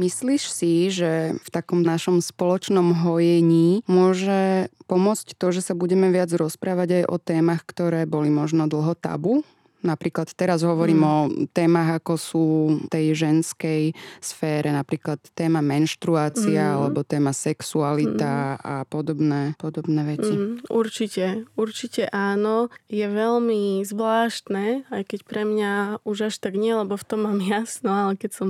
Myslíš 0.00 0.48
si, 0.48 0.88
že 0.88 1.36
v 1.36 1.48
takom 1.52 1.84
našom 1.84 2.24
spoločnom 2.24 3.04
hojení 3.04 3.84
môže 3.84 4.72
pomôcť 4.88 5.36
to, 5.36 5.52
že 5.52 5.60
sa 5.60 5.76
budeme 5.76 6.08
viac 6.08 6.32
rozprávať 6.32 7.04
aj 7.04 7.12
o 7.12 7.16
témach, 7.20 7.68
ktoré 7.68 8.08
boli 8.08 8.32
možno 8.32 8.64
dlho 8.64 8.96
tabu? 8.96 9.44
Napríklad 9.80 10.28
teraz 10.36 10.60
hovorím 10.60 11.00
mm. 11.00 11.08
o 11.08 11.16
témach, 11.56 12.00
ako 12.00 12.14
sú 12.20 12.46
tej 12.92 13.16
ženskej 13.16 13.96
sfére, 14.20 14.68
napríklad 14.68 15.16
téma 15.32 15.64
menštruácia 15.64 16.72
mm. 16.72 16.76
alebo 16.76 17.00
téma 17.00 17.32
sexualita 17.32 18.56
mm. 18.56 18.60
a 18.60 18.74
podobné, 18.84 19.56
podobné 19.56 20.04
veci. 20.04 20.34
Mm. 20.36 20.68
Určite, 20.68 21.48
určite 21.56 22.12
áno. 22.12 22.68
Je 22.92 23.08
veľmi 23.08 23.80
zvláštne, 23.88 24.84
aj 24.92 25.02
keď 25.08 25.20
pre 25.24 25.42
mňa 25.48 26.04
už 26.04 26.28
až 26.28 26.34
tak 26.36 26.60
nie, 26.60 26.76
lebo 26.76 27.00
v 27.00 27.06
tom 27.08 27.24
mám 27.24 27.40
jasno, 27.56 27.88
ale 27.88 28.20
keď 28.20 28.30
som 28.36 28.48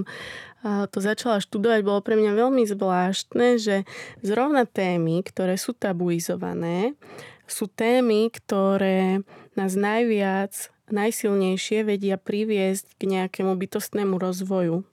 to 0.64 0.98
začala 1.00 1.40
študovať, 1.40 1.80
bolo 1.80 2.04
pre 2.04 2.20
mňa 2.20 2.36
veľmi 2.36 2.68
zvláštne, 2.68 3.56
že 3.56 3.88
zrovna 4.20 4.68
témy, 4.68 5.24
ktoré 5.24 5.56
sú 5.56 5.72
tabuizované, 5.72 6.92
sú 7.48 7.66
témy, 7.66 8.28
ktoré 8.28 9.24
nás 9.56 9.72
najviac 9.74 10.70
najsilnejšie 10.92 11.86
vedia 11.86 12.20
priviesť 12.20 12.98
k 12.98 13.02
nejakému 13.06 13.56
bytostnému 13.56 14.18
rozvoju. 14.18 14.86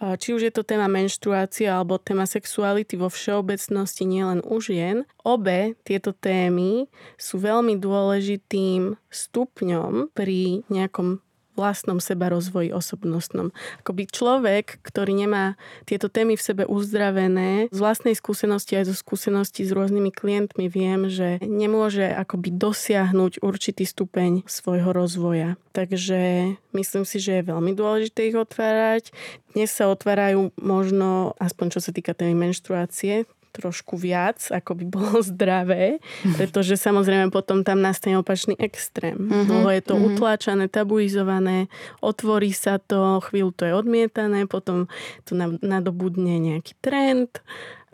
Či 0.00 0.32
už 0.32 0.48
je 0.48 0.52
to 0.52 0.64
téma 0.64 0.88
menštruácia 0.88 1.76
alebo 1.76 2.00
téma 2.00 2.24
sexuality 2.24 2.96
vo 2.96 3.12
všeobecnosti 3.12 4.08
nielen 4.08 4.40
u 4.40 4.56
žien, 4.56 5.04
obe 5.20 5.76
tieto 5.84 6.16
témy 6.16 6.88
sú 7.20 7.36
veľmi 7.36 7.76
dôležitým 7.76 8.96
stupňom 9.12 10.08
pri 10.16 10.64
nejakom 10.72 11.20
vlastnom 11.58 11.98
seba 11.98 12.30
rozvoji 12.30 12.70
osobnostnom. 12.70 13.50
Akoby 13.82 14.06
človek, 14.08 14.80
ktorý 14.82 15.26
nemá 15.26 15.58
tieto 15.84 16.06
témy 16.06 16.38
v 16.38 16.42
sebe 16.42 16.62
uzdravené, 16.66 17.68
z 17.70 17.78
vlastnej 17.78 18.14
skúsenosti 18.14 18.78
aj 18.78 18.90
zo 18.90 18.96
skúsenosti 18.96 19.66
s 19.66 19.74
rôznymi 19.74 20.10
klientmi 20.14 20.66
viem, 20.70 21.10
že 21.10 21.42
nemôže 21.42 22.06
akoby 22.06 22.54
dosiahnuť 22.54 23.42
určitý 23.42 23.84
stupeň 23.84 24.46
svojho 24.46 24.94
rozvoja. 24.94 25.58
Takže 25.70 26.54
myslím 26.74 27.04
si, 27.06 27.22
že 27.22 27.40
je 27.40 27.48
veľmi 27.50 27.74
dôležité 27.74 28.26
ich 28.30 28.36
otvárať. 28.38 29.14
Dnes 29.54 29.70
sa 29.70 29.90
otvárajú 29.90 30.50
možno, 30.58 31.38
aspoň 31.38 31.78
čo 31.78 31.80
sa 31.82 31.90
týka 31.94 32.14
témy 32.14 32.50
menštruácie, 32.50 33.26
trošku 33.50 33.98
viac, 33.98 34.38
ako 34.50 34.78
by 34.78 34.84
bolo 34.86 35.18
zdravé, 35.30 35.98
pretože 36.38 36.78
samozrejme 36.78 37.34
potom 37.34 37.66
tam 37.66 37.82
nastane 37.82 38.16
opačný 38.16 38.54
extrém. 38.56 39.18
Uh-huh, 39.18 39.46
Dlho 39.46 39.70
je 39.74 39.82
to 39.82 39.94
uh-huh. 39.98 40.08
utláčané, 40.14 40.70
tabuizované, 40.70 41.66
otvorí 42.00 42.54
sa 42.54 42.78
to, 42.78 43.20
chvíľu 43.28 43.50
to 43.52 43.62
je 43.66 43.74
odmietané, 43.74 44.46
potom 44.46 44.86
to 45.26 45.34
nadobudne 45.60 46.38
nejaký 46.38 46.78
trend, 46.78 47.42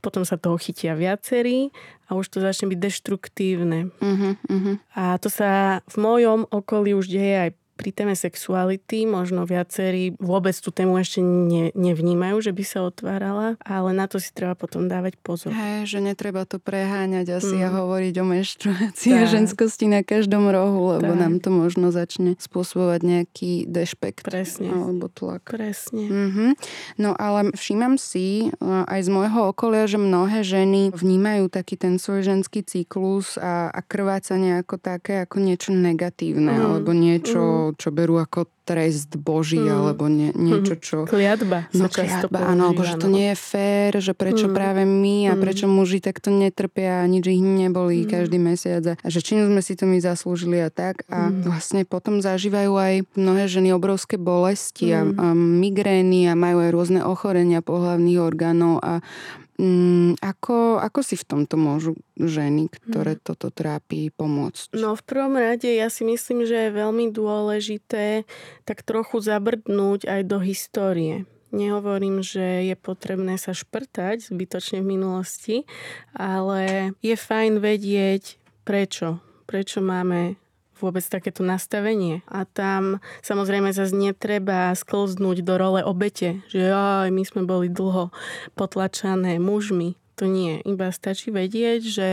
potom 0.04 0.22
sa 0.22 0.38
toho 0.38 0.54
chytia 0.60 0.94
viacerí 0.94 1.74
a 2.06 2.14
už 2.14 2.30
to 2.30 2.38
začne 2.38 2.70
byť 2.70 2.78
deštruktívne. 2.78 3.90
Uh-huh, 3.98 4.38
uh-huh. 4.38 4.76
A 4.94 5.18
to 5.18 5.26
sa 5.26 5.82
v 5.90 5.96
mojom 5.98 6.46
okolí 6.46 6.94
už 6.94 7.10
deje 7.10 7.50
aj 7.50 7.50
pri 7.76 7.92
téme 7.92 8.16
sexuality 8.16 9.04
možno 9.04 9.44
viacerí 9.44 10.16
vôbec 10.16 10.56
tú 10.56 10.72
tému 10.72 10.96
ešte 10.96 11.20
ne, 11.20 11.68
nevnímajú, 11.76 12.40
že 12.40 12.52
by 12.56 12.64
sa 12.64 12.88
otvárala, 12.88 13.60
ale 13.60 13.92
na 13.92 14.08
to 14.08 14.16
si 14.16 14.32
treba 14.32 14.56
potom 14.56 14.88
dávať 14.88 15.20
pozor. 15.20 15.52
Hej, 15.52 15.92
že 15.92 15.98
netreba 16.00 16.48
to 16.48 16.56
preháňať 16.56 17.36
asi 17.36 17.60
mm. 17.60 17.64
a 17.64 17.68
hovoriť 17.68 18.14
o 18.16 18.24
menštruácii 18.24 19.12
a 19.12 19.24
ženskosti 19.28 19.92
na 19.92 20.00
každom 20.00 20.48
rohu, 20.48 20.96
lebo 20.96 21.12
tak. 21.12 21.20
nám 21.20 21.34
to 21.44 21.52
možno 21.52 21.92
začne 21.92 22.40
spôsobovať 22.40 23.00
nejaký 23.04 23.52
dešpekt. 23.68 24.24
Presne. 24.24 24.72
Alebo 24.72 25.12
tlak. 25.12 25.44
Presne. 25.44 26.08
Mm-hmm. 26.08 26.50
No 26.96 27.12
ale 27.12 27.52
všímam 27.52 28.00
si 28.00 28.48
aj 28.64 29.04
z 29.04 29.08
môjho 29.12 29.52
okolia, 29.52 29.84
že 29.84 30.00
mnohé 30.00 30.40
ženy 30.40 30.96
vnímajú 30.96 31.52
taký 31.52 31.76
ten 31.76 32.00
svoj 32.00 32.24
ženský 32.24 32.64
cyklus 32.64 33.36
a, 33.36 33.68
a 33.68 33.80
krvácanie 33.84 34.64
ako 34.64 34.80
také, 34.80 35.28
ako 35.28 35.44
niečo 35.44 35.76
negatívne, 35.76 36.56
mm. 36.56 36.64
alebo 36.64 36.90
niečo 36.96 37.40
mm 37.44 37.65
čo 37.74 37.90
berú 37.90 38.22
ako 38.22 38.46
trest 38.66 39.14
Boží, 39.14 39.62
mm. 39.62 39.70
alebo 39.70 40.10
nie, 40.10 40.34
niečo, 40.34 40.74
mhm. 40.74 40.82
čo... 40.82 40.96
Kliatba. 41.06 41.70
No 41.70 41.86
kliatba, 41.86 42.50
áno, 42.50 42.74
alebo 42.74 42.82
že 42.82 42.98
to 42.98 43.06
nie 43.06 43.30
je 43.30 43.36
fér, 43.38 43.90
že 44.02 44.12
prečo 44.12 44.50
mm. 44.50 44.54
práve 44.54 44.82
my 44.82 45.30
a 45.30 45.32
mm. 45.38 45.40
prečo 45.40 45.66
muži 45.70 46.02
takto 46.02 46.34
netrpia 46.34 47.00
a 47.00 47.08
nič 47.08 47.30
ich 47.30 47.38
nebolí 47.38 48.04
mm. 48.04 48.10
každý 48.10 48.42
mesiac 48.42 48.82
a, 48.90 48.94
a 48.98 49.06
že 49.06 49.22
čím 49.22 49.46
sme 49.46 49.62
si 49.62 49.78
to 49.78 49.86
my 49.86 50.02
zaslúžili 50.02 50.58
a 50.58 50.68
tak. 50.68 51.06
A 51.06 51.30
mm. 51.30 51.46
vlastne 51.46 51.86
potom 51.86 52.18
zažívajú 52.18 52.74
aj 52.74 52.94
mnohé 53.14 53.46
ženy 53.46 53.70
obrovské 53.70 54.18
bolesti 54.18 54.90
mm. 54.90 54.98
a, 54.98 55.00
a 55.06 55.26
migrény 55.38 56.26
a 56.26 56.34
majú 56.34 56.66
aj 56.66 56.70
rôzne 56.74 57.00
ochorenia 57.06 57.62
pohlavných 57.62 58.18
orgánov 58.18 58.82
a 58.82 58.98
Mm, 59.56 60.20
ako, 60.20 60.84
ako 60.84 61.00
si 61.00 61.16
v 61.16 61.24
tomto 61.24 61.56
môžu 61.56 61.96
ženy, 62.20 62.68
ktoré 62.68 63.16
hmm. 63.16 63.24
toto 63.24 63.48
trápi, 63.48 64.12
pomôcť? 64.12 64.76
No 64.76 64.92
v 64.92 65.02
prvom 65.08 65.32
rade 65.40 65.72
ja 65.72 65.88
si 65.88 66.04
myslím, 66.04 66.44
že 66.44 66.68
je 66.68 66.76
veľmi 66.76 67.08
dôležité 67.08 68.28
tak 68.68 68.84
trochu 68.84 69.24
zabrdnúť 69.24 70.04
aj 70.04 70.20
do 70.28 70.38
histórie. 70.44 71.24
Nehovorím, 71.56 72.20
že 72.20 72.68
je 72.68 72.76
potrebné 72.76 73.40
sa 73.40 73.56
šprtať 73.56 74.28
zbytočne 74.28 74.84
v 74.84 74.90
minulosti, 75.00 75.56
ale 76.12 76.92
je 77.00 77.16
fajn 77.16 77.56
vedieť 77.56 78.36
prečo. 78.68 79.24
Prečo 79.48 79.80
máme 79.80 80.36
vôbec 80.80 81.02
takéto 81.04 81.42
nastavenie. 81.42 82.20
A 82.28 82.44
tam 82.44 83.02
samozrejme 83.24 83.72
zase 83.72 83.96
netreba 83.96 84.72
sklznúť 84.72 85.42
do 85.42 85.54
role 85.56 85.80
obete, 85.82 86.44
že 86.52 86.72
aj 86.72 87.10
my 87.12 87.22
sme 87.24 87.42
boli 87.44 87.68
dlho 87.72 88.12
potlačané 88.54 89.40
mužmi. 89.40 89.96
To 90.16 90.24
nie. 90.24 90.64
Iba 90.64 90.88
stačí 90.92 91.28
vedieť, 91.28 91.80
že 91.84 92.08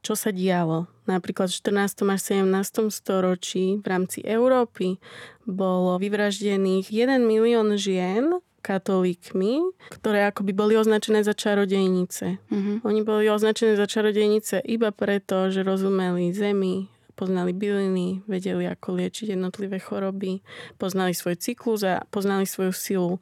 čo 0.00 0.16
sa 0.16 0.32
dialo. 0.32 0.88
Napríklad 1.04 1.52
v 1.52 1.60
14. 1.84 2.08
až 2.08 2.20
17. 2.40 2.88
storočí 2.88 3.80
v 3.80 3.86
rámci 3.86 4.24
Európy 4.24 4.96
bolo 5.44 6.00
vyvraždených 6.00 6.88
1 6.88 7.20
milión 7.24 7.76
žien 7.76 8.40
katolíkmi, 8.60 9.64
ktoré 10.00 10.28
akoby 10.28 10.52
boli 10.52 10.74
označené 10.76 11.24
za 11.24 11.32
čarodejnice. 11.32 12.42
Mm-hmm. 12.52 12.76
Oni 12.84 13.00
boli 13.06 13.30
označené 13.30 13.78
za 13.78 13.88
čarodejnice 13.88 14.60
iba 14.66 14.92
preto, 14.92 15.48
že 15.48 15.64
rozumeli 15.64 16.34
zemi, 16.34 16.90
poznali 17.18 17.50
byliny, 17.50 18.22
vedeli, 18.30 18.70
ako 18.70 18.94
liečiť 18.94 19.34
jednotlivé 19.34 19.82
choroby, 19.82 20.38
poznali 20.78 21.10
svoj 21.10 21.34
cyklus 21.34 21.82
a 21.82 22.06
poznali 22.14 22.46
svoju 22.46 22.70
silu. 22.70 23.14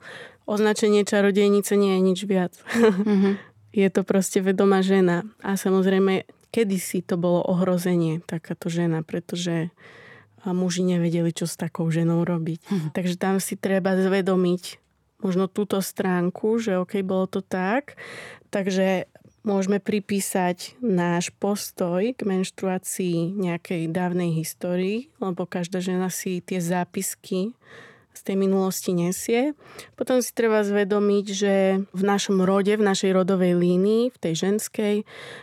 Označenie 0.44 1.08
čarodejnice 1.08 1.72
nie 1.80 1.96
je 1.96 2.00
nič 2.04 2.20
viac. 2.28 2.52
Mm-hmm. 2.76 3.34
je 3.80 3.88
to 3.88 4.04
proste 4.04 4.44
vedomá 4.44 4.84
žena. 4.84 5.24
A 5.40 5.56
samozrejme, 5.56 6.28
kedysi 6.52 7.00
to 7.00 7.16
bolo 7.16 7.40
ohrozenie, 7.40 8.20
takáto 8.20 8.68
žena, 8.68 9.00
pretože 9.00 9.72
muži 10.44 10.86
nevedeli, 10.86 11.34
čo 11.34 11.48
s 11.48 11.58
takou 11.58 11.88
ženou 11.90 12.22
robiť. 12.22 12.60
Mm-hmm. 12.62 12.90
Takže 12.92 13.16
tam 13.18 13.42
si 13.42 13.58
treba 13.58 13.98
zvedomiť, 13.98 14.78
možno 15.24 15.48
túto 15.48 15.80
stránku, 15.80 16.60
že 16.60 16.78
OK, 16.78 17.00
bolo 17.02 17.26
to 17.26 17.40
tak. 17.40 17.96
Takže 18.52 19.10
môžeme 19.46 19.78
pripísať 19.78 20.76
náš 20.82 21.30
postoj 21.38 22.02
k 22.12 22.20
menštruácii 22.26 23.38
nejakej 23.38 23.88
dávnej 23.94 24.34
histórii, 24.34 25.08
lebo 25.22 25.46
každá 25.46 25.78
žena 25.78 26.10
si 26.10 26.42
tie 26.42 26.58
zápisky 26.58 27.54
z 28.16 28.20
tej 28.24 28.36
minulosti 28.40 28.96
nesie. 28.96 29.52
Potom 29.92 30.24
si 30.24 30.32
treba 30.32 30.64
zvedomiť, 30.64 31.26
že 31.28 31.54
v 31.84 32.02
našom 32.02 32.40
rode, 32.42 32.72
v 32.72 32.80
našej 32.80 33.12
rodovej 33.12 33.54
línii, 33.60 34.08
v 34.08 34.18
tej 34.18 34.34
ženskej, 34.48 34.94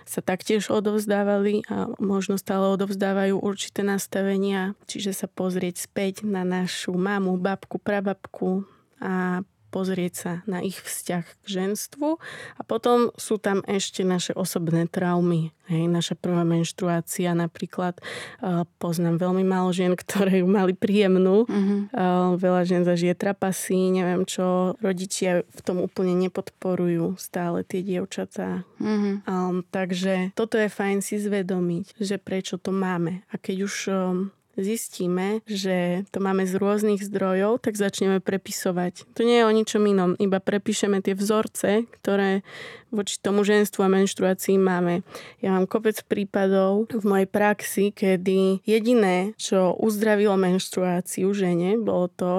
sa 0.09 0.19
taktiež 0.25 0.73
odovzdávali 0.73 1.69
a 1.69 1.93
možno 2.01 2.41
stále 2.41 2.73
odovzdávajú 2.73 3.37
určité 3.37 3.85
nastavenia. 3.85 4.73
Čiže 4.89 5.13
sa 5.13 5.27
pozrieť 5.29 5.85
späť 5.85 6.25
na 6.25 6.41
našu 6.41 6.97
mamu, 6.97 7.37
babku, 7.37 7.77
prababku 7.77 8.65
a 8.97 9.45
pozrieť 9.73 10.13
sa 10.13 10.33
na 10.45 10.61
ich 10.61 10.77
vzťah 10.77 11.25
k 11.25 11.45
ženstvu 11.49 12.21
a 12.55 12.61
potom 12.61 13.09
sú 13.17 13.41
tam 13.41 13.65
ešte 13.65 14.05
naše 14.05 14.37
osobné 14.37 14.85
traumy. 14.85 15.49
Hej, 15.63 15.89
naša 15.89 16.15
prvá 16.19 16.43
menštruácia 16.43 17.31
napríklad. 17.31 17.97
Poznám 18.77 19.17
veľmi 19.17 19.47
málo 19.47 19.73
žien, 19.73 19.97
ktoré 20.05 20.45
ju 20.45 20.47
mali 20.47 20.77
príjemnú. 20.77 21.49
Uh-huh. 21.49 21.89
Uh, 21.89 22.35
veľa 22.37 22.61
žien 22.67 22.83
zažije 22.85 23.17
trapasy, 23.17 23.89
neviem 23.89 24.27
čo. 24.27 24.77
Rodičia 24.83 25.41
v 25.41 25.59
tom 25.65 25.81
úplne 25.81 26.13
nepodporujú 26.19 27.17
stále 27.17 27.65
tie 27.65 27.81
dievčatá. 27.81 28.67
Uh-huh. 28.77 29.23
Um, 29.25 29.63
takže 29.71 30.35
toto 30.37 30.59
je 30.59 30.67
fajn 30.69 30.99
si 31.01 31.17
zvedomiť, 31.17 31.97
že 31.97 32.19
prečo 32.19 32.59
to 32.59 32.75
máme. 32.75 33.23
A 33.31 33.39
keď 33.39 33.65
už 33.65 33.75
um, 33.89 34.35
zistíme, 34.57 35.41
že 35.49 36.05
to 36.13 36.21
máme 36.21 36.45
z 36.45 36.57
rôznych 36.57 37.01
zdrojov, 37.01 37.61
tak 37.61 37.73
začneme 37.73 38.21
prepisovať. 38.21 39.09
To 39.17 39.21
nie 39.25 39.41
je 39.41 39.47
o 39.47 39.53
ničom 39.53 39.83
inom, 39.85 40.13
iba 40.21 40.37
prepíšeme 40.37 41.01
tie 41.01 41.17
vzorce, 41.17 41.89
ktoré 42.01 42.45
voči 42.93 43.17
tomu 43.17 43.41
ženstvu 43.41 43.81
a 43.81 43.89
menštruácii 43.89 44.61
máme. 44.61 45.01
Ja 45.41 45.57
mám 45.57 45.65
kopec 45.65 45.97
prípadov 46.05 46.93
v 46.93 47.05
mojej 47.05 47.27
praxi, 47.29 47.89
kedy 47.89 48.61
jediné, 48.61 49.33
čo 49.41 49.73
uzdravilo 49.73 50.37
menštruáciu 50.37 51.33
žene, 51.33 51.81
bolo 51.81 52.05
to, 52.13 52.35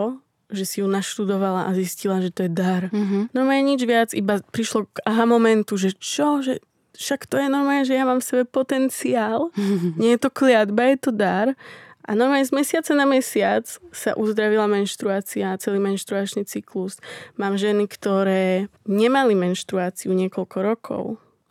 že 0.54 0.64
si 0.64 0.76
ju 0.80 0.86
naštudovala 0.86 1.66
a 1.66 1.74
zistila, 1.74 2.22
že 2.22 2.30
to 2.30 2.46
je 2.46 2.52
dar. 2.52 2.86
Mm-hmm. 2.94 3.34
Normálne 3.34 3.64
nič 3.66 3.82
viac, 3.82 4.14
iba 4.14 4.38
prišlo 4.38 4.86
k 4.86 5.02
aha 5.02 5.26
momentu, 5.26 5.74
že 5.74 5.90
čo, 5.98 6.38
že 6.44 6.62
však 6.94 7.26
to 7.26 7.42
je 7.42 7.48
normálne, 7.50 7.82
že 7.82 7.98
ja 7.98 8.06
mám 8.06 8.22
v 8.22 8.28
sebe 8.28 8.44
potenciál. 8.46 9.50
Nie 10.00 10.14
je 10.14 10.20
to 10.22 10.30
kliatba, 10.30 10.94
je 10.94 10.98
to 11.02 11.10
dar. 11.10 11.58
A 12.04 12.12
normálne 12.12 12.44
z 12.44 12.52
mesiaca 12.52 12.92
na 12.92 13.08
mesiac 13.08 13.64
sa 13.88 14.12
uzdravila 14.12 14.68
menštruácia, 14.68 15.56
celý 15.56 15.80
menštruačný 15.80 16.44
cyklus. 16.44 17.00
Mám 17.40 17.56
ženy, 17.56 17.88
ktoré 17.88 18.68
nemali 18.84 19.32
menštruáciu 19.32 20.12
niekoľko 20.12 20.58
rokov 20.60 21.04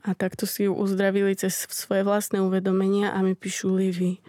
a 0.06 0.14
takto 0.14 0.46
si 0.46 0.70
ju 0.70 0.78
uzdravili 0.78 1.34
cez 1.34 1.66
svoje 1.74 2.06
vlastné 2.06 2.38
uvedomenia 2.38 3.16
a 3.16 3.26
mi 3.26 3.34
píšu 3.34 3.74
Livy. 3.74 4.22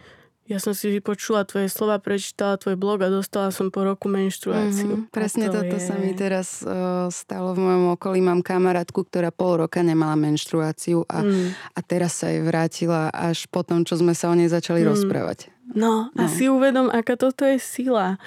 Ja 0.45 0.61
som 0.61 0.77
si 0.77 0.93
vypočula 0.93 1.49
tvoje 1.49 1.73
slova, 1.73 1.97
prečítala 1.97 2.61
tvoj 2.61 2.77
blog 2.77 3.01
a 3.01 3.09
dostala 3.09 3.49
som 3.49 3.73
po 3.73 3.81
roku 3.81 4.13
menštruáciu. 4.13 5.09
Mm-hmm, 5.09 5.09
presne 5.09 5.49
to 5.49 5.65
toto 5.65 5.81
je... 5.81 5.85
sa 5.89 5.97
mi 5.97 6.13
teraz 6.13 6.61
uh, 6.61 7.09
stalo 7.09 7.57
v 7.57 7.65
mojom 7.65 7.85
okolí. 7.97 8.21
Mám 8.21 8.45
kamarátku, 8.45 9.09
ktorá 9.09 9.33
pol 9.33 9.65
roka 9.65 9.81
nemala 9.81 10.21
menštruáciu 10.21 11.09
a, 11.09 11.25
mm. 11.25 11.49
a 11.73 11.79
teraz 11.81 12.21
sa 12.21 12.29
jej 12.29 12.45
vrátila 12.45 13.09
až 13.09 13.49
po 13.49 13.65
tom, 13.65 13.89
čo 13.89 13.97
sme 13.97 14.13
sa 14.13 14.29
o 14.29 14.37
nej 14.37 14.53
začali 14.53 14.85
mm. 14.85 14.89
rozprávať. 14.93 15.54
No, 15.73 16.13
no. 16.13 16.21
a 16.21 16.29
si 16.29 16.51
uvedom, 16.53 16.93
aká 16.93 17.17
toto 17.17 17.49
je 17.49 17.57
sila 17.57 18.21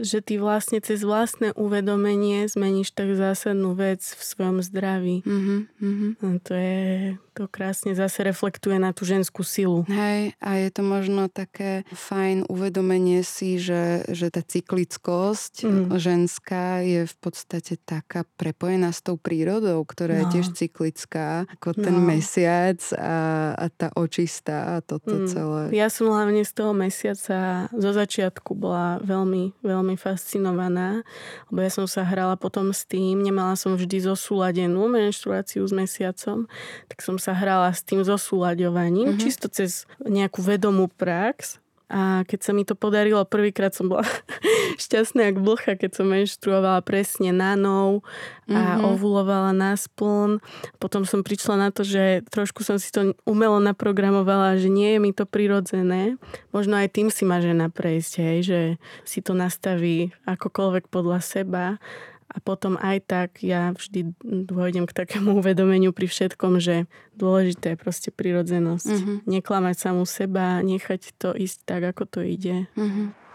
že 0.00 0.20
ty 0.20 0.36
vlastne 0.36 0.80
cez 0.80 1.02
vlastné 1.02 1.52
uvedomenie 1.56 2.48
zmeníš 2.48 2.92
tak 2.92 3.16
zásadnú 3.16 3.76
vec 3.76 4.02
v 4.02 4.22
svojom 4.22 4.58
zdraví. 4.60 5.24
Mm-hmm, 5.24 5.60
mm-hmm. 5.80 6.10
No, 6.20 6.28
to 6.40 6.52
je 6.52 7.16
to 7.36 7.44
krásne 7.52 7.92
zase 7.92 8.24
reflektuje 8.24 8.80
na 8.80 8.96
tú 8.96 9.04
ženskú 9.04 9.44
silu. 9.44 9.84
Hej, 9.92 10.32
a 10.40 10.56
je 10.56 10.72
to 10.72 10.80
možno 10.80 11.28
také 11.28 11.84
fajn 11.92 12.48
uvedomenie 12.48 13.20
si, 13.20 13.60
že, 13.60 14.08
že 14.08 14.32
tá 14.32 14.40
cyklickosť 14.40 15.68
mm. 15.68 16.00
ženská 16.00 16.80
je 16.80 17.04
v 17.04 17.16
podstate 17.20 17.76
taká 17.84 18.24
prepojená 18.40 18.88
s 18.88 19.04
tou 19.04 19.20
prírodou, 19.20 19.84
ktorá 19.84 20.16
no. 20.16 20.20
je 20.24 20.40
tiež 20.40 20.56
cyklická, 20.56 21.44
ako 21.52 21.76
no. 21.76 21.84
ten 21.84 21.96
mesiac 22.00 22.80
a, 22.96 23.52
a 23.52 23.66
tá 23.68 23.92
očistá 23.92 24.80
a 24.80 24.80
toto 24.80 25.20
mm. 25.20 25.28
celé. 25.28 25.62
Ja 25.76 25.92
som 25.92 26.08
hlavne 26.08 26.40
z 26.40 26.52
toho 26.56 26.72
mesiaca 26.72 27.68
zo 27.68 27.90
začiatku 27.92 28.56
bola 28.56 28.96
veľmi, 29.04 29.60
veľmi 29.60 29.85
fascinovaná, 29.94 31.06
lebo 31.54 31.62
ja 31.62 31.70
som 31.70 31.86
sa 31.86 32.02
hrala 32.02 32.34
potom 32.34 32.74
s 32.74 32.82
tým, 32.82 33.22
nemala 33.22 33.54
som 33.54 33.78
vždy 33.78 34.02
zosúladenú 34.02 34.90
menštruáciu 34.90 35.62
s 35.62 35.70
mesiacom, 35.70 36.50
tak 36.90 36.98
som 36.98 37.22
sa 37.22 37.30
hrala 37.30 37.70
s 37.70 37.86
tým 37.86 38.02
zosúľaďovaním, 38.02 39.14
mm-hmm. 39.14 39.22
čisto 39.22 39.46
cez 39.46 39.86
nejakú 40.02 40.42
vedomú 40.42 40.90
prax. 40.90 41.62
A 41.86 42.26
keď 42.26 42.40
sa 42.42 42.50
mi 42.50 42.66
to 42.66 42.74
podarilo, 42.74 43.22
prvýkrát 43.22 43.70
som 43.70 43.86
bola 43.86 44.02
šťastná 44.82 45.30
jak 45.30 45.38
blcha, 45.38 45.78
keď 45.78 46.02
som 46.02 46.10
menštruovala 46.10 46.82
presne 46.82 47.30
na 47.30 47.54
nou 47.54 48.02
a 48.50 48.78
mm-hmm. 48.78 48.90
ovulovala 48.90 49.54
na 49.54 49.78
spln. 49.78 50.42
Potom 50.82 51.06
som 51.06 51.22
prišla 51.22 51.54
na 51.54 51.68
to, 51.70 51.86
že 51.86 52.26
trošku 52.26 52.66
som 52.66 52.82
si 52.82 52.90
to 52.90 53.14
umelo 53.22 53.62
naprogramovala, 53.62 54.58
že 54.58 54.66
nie 54.66 54.94
je 54.94 54.98
mi 54.98 55.14
to 55.14 55.26
prirodzené. 55.26 56.18
Možno 56.50 56.74
aj 56.74 56.90
tým 56.90 57.08
si 57.10 57.22
má 57.22 57.38
žena 57.38 57.70
prejsť, 57.70 58.12
hej, 58.18 58.38
že 58.42 58.60
si 59.06 59.22
to 59.22 59.38
nastaví 59.38 60.10
akokoľvek 60.26 60.90
podľa 60.90 61.22
seba 61.22 61.78
a 62.26 62.36
potom 62.42 62.74
aj 62.78 62.98
tak 63.06 63.30
ja 63.46 63.70
vždy 63.70 64.14
dôjdem 64.22 64.84
k 64.90 64.96
takému 64.96 65.38
uvedomeniu 65.38 65.94
pri 65.94 66.10
všetkom, 66.10 66.58
že 66.58 66.90
dôležité 67.14 67.74
je 67.74 67.78
proste 67.78 68.10
prirodzenosť. 68.10 68.90
Mm-hmm. 68.90 69.16
Neklamať 69.30 69.76
samú 69.78 70.04
seba, 70.04 70.58
nechať 70.60 71.14
to 71.16 71.30
ísť 71.32 71.58
tak, 71.62 71.82
ako 71.86 72.02
to 72.10 72.20
ide. 72.26 72.66
Mm-hmm. 72.74 73.25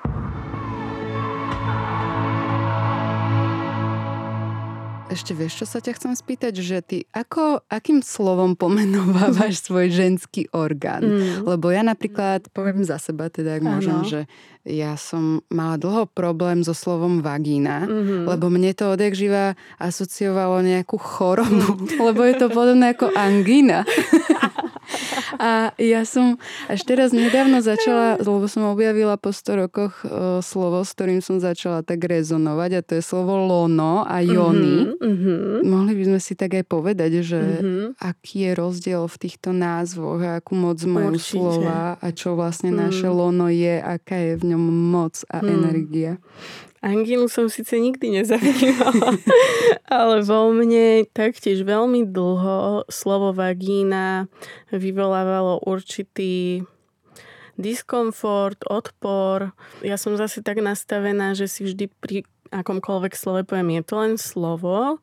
Ešte 5.12 5.36
vieš, 5.36 5.60
čo 5.60 5.65
sa 5.67 5.84
ťa 5.84 5.91
chcem 6.00 6.13
spýtať, 6.15 6.54
že 6.63 6.80
ty 6.80 6.97
ako, 7.12 7.67
akým 7.67 8.00
slovom 8.00 8.56
pomenovávaš 8.56 9.60
svoj 9.67 9.91
ženský 9.91 10.47
orgán? 10.56 11.04
Mm. 11.04 11.43
Lebo 11.43 11.67
ja 11.67 11.84
napríklad, 11.84 12.47
poviem 12.56 12.88
za 12.88 12.95
seba, 12.95 13.28
teda 13.28 13.60
ak 13.60 13.63
môžem, 13.67 14.00
že 14.08 14.19
ja 14.63 14.95
som 14.95 15.43
mala 15.52 15.76
dlho 15.76 16.08
problém 16.08 16.63
so 16.63 16.71
slovom 16.71 17.19
vagína, 17.19 17.84
mm-hmm. 17.84 18.30
lebo 18.30 18.47
mne 18.47 18.71
to 18.71 18.93
odjak 18.93 19.17
živa 19.17 19.60
asociovalo 19.82 20.63
nejakú 20.63 20.95
chorobu, 21.12 21.76
mm. 21.76 22.00
lebo 22.00 22.21
je 22.24 22.36
to 22.39 22.47
podobné 22.47 22.95
ako 22.95 23.12
angína. 23.12 23.84
A 25.40 25.72
ja 25.80 26.02
som 26.04 26.38
až 26.68 26.82
teraz 26.84 27.16
nedávno 27.16 27.64
začala, 27.64 28.20
lebo 28.20 28.46
som 28.46 28.68
objavila 28.70 29.16
po 29.16 29.32
100 29.34 29.62
rokoch 29.68 29.94
o, 30.04 30.40
slovo, 30.44 30.84
s 30.84 30.92
ktorým 30.96 31.22
som 31.24 31.40
začala 31.40 31.82
tak 31.82 32.04
rezonovať 32.04 32.70
a 32.78 32.82
to 32.82 32.92
je 33.00 33.04
slovo 33.04 33.36
lono 33.40 34.04
a 34.06 34.20
jony. 34.22 34.92
Mm-hmm. 34.98 35.66
Mohli 35.66 35.94
by 35.98 36.04
sme 36.14 36.20
si 36.20 36.34
tak 36.38 36.58
aj 36.58 36.66
povedať, 36.68 37.24
že 37.24 37.40
mm-hmm. 37.40 37.86
aký 38.00 38.50
je 38.50 38.52
rozdiel 38.58 39.04
v 39.08 39.18
týchto 39.18 39.50
názvoch 39.52 40.20
a 40.22 40.38
akú 40.40 40.54
moc 40.58 40.78
majú 40.84 41.16
Určite. 41.16 41.38
slova 41.38 41.96
a 41.98 42.08
čo 42.12 42.36
vlastne 42.36 42.72
mm. 42.72 42.78
naše 42.78 43.08
lono 43.08 43.48
je, 43.52 43.80
aká 43.80 44.18
je 44.18 44.34
v 44.40 44.44
ňom 44.56 44.64
moc 44.92 45.22
a 45.28 45.40
mm. 45.42 45.48
energia. 45.48 46.14
Angínu 46.82 47.30
som 47.30 47.46
síce 47.46 47.78
nikdy 47.78 48.10
nezažívala, 48.10 49.13
ale 50.02 50.26
vo 50.26 50.50
mne 50.50 51.06
taktiež 51.13 51.62
veľmi 51.62 52.10
dlho 52.10 52.89
slovo 52.89 53.38
vagína 53.38 54.26
vyvolávalo 54.74 55.62
určitý 55.62 56.65
diskomfort, 57.54 58.65
odpor. 58.65 59.54
Ja 59.86 59.94
som 60.02 60.17
zase 60.17 60.41
tak 60.41 60.58
nastavená, 60.58 61.38
že 61.38 61.46
si 61.46 61.70
vždy 61.70 61.86
pri 62.02 62.26
akomkoľvek 62.50 63.13
slove 63.13 63.46
poviem, 63.46 63.78
je 63.78 63.84
to 63.86 63.96
len 64.02 64.13
slovo, 64.17 64.98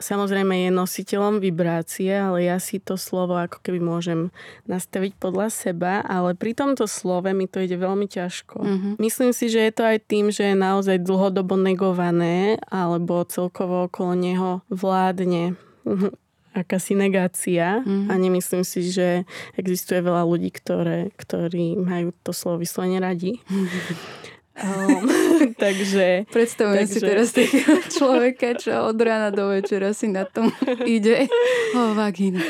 samozrejme 0.00 0.66
je 0.66 0.70
nositeľom 0.72 1.38
vibrácie, 1.38 2.10
ale 2.10 2.48
ja 2.48 2.56
si 2.56 2.80
to 2.80 2.96
slovo 2.96 3.36
ako 3.36 3.60
keby 3.60 3.78
môžem 3.78 4.32
nastaviť 4.64 5.14
podľa 5.20 5.52
seba, 5.52 6.00
ale 6.02 6.32
pri 6.34 6.56
tomto 6.56 6.88
slove 6.88 7.28
mi 7.30 7.44
to 7.46 7.60
ide 7.60 7.76
veľmi 7.76 8.08
ťažko. 8.08 8.58
Mm-hmm. 8.64 8.92
Myslím 8.96 9.30
si, 9.36 9.52
že 9.52 9.68
je 9.68 9.72
to 9.76 9.84
aj 9.84 9.98
tým, 10.08 10.32
že 10.32 10.50
je 10.50 10.56
naozaj 10.56 11.04
dlhodobo 11.04 11.54
negované, 11.60 12.56
alebo 12.72 13.28
celkovo 13.28 13.86
okolo 13.86 14.16
neho 14.16 14.50
vládne 14.72 15.54
akási 16.50 16.98
negácia 16.98 17.84
mm-hmm. 17.84 18.10
a 18.10 18.14
nemyslím 18.18 18.64
si, 18.66 18.90
že 18.90 19.22
existuje 19.54 20.02
veľa 20.02 20.26
ľudí, 20.26 20.50
ktoré, 20.50 21.14
ktorí 21.14 21.78
majú 21.78 22.10
to 22.26 22.34
slovo 22.34 22.64
vyslovene 22.64 22.98
radi. 22.98 23.38
Mm-hmm. 23.46 24.38
Um, 24.60 25.08
takže... 25.64 26.28
Predstavujem 26.28 26.84
takže... 26.84 26.92
si 26.92 27.00
teraz 27.00 27.28
takého 27.32 27.76
človeka, 27.96 28.48
čo 28.60 28.92
od 28.92 28.98
rána 29.00 29.32
do 29.32 29.48
večera 29.48 29.96
si 29.96 30.12
na 30.12 30.28
tom 30.28 30.52
ide. 30.86 31.26
O, 31.72 31.96
vagína. 31.96 32.44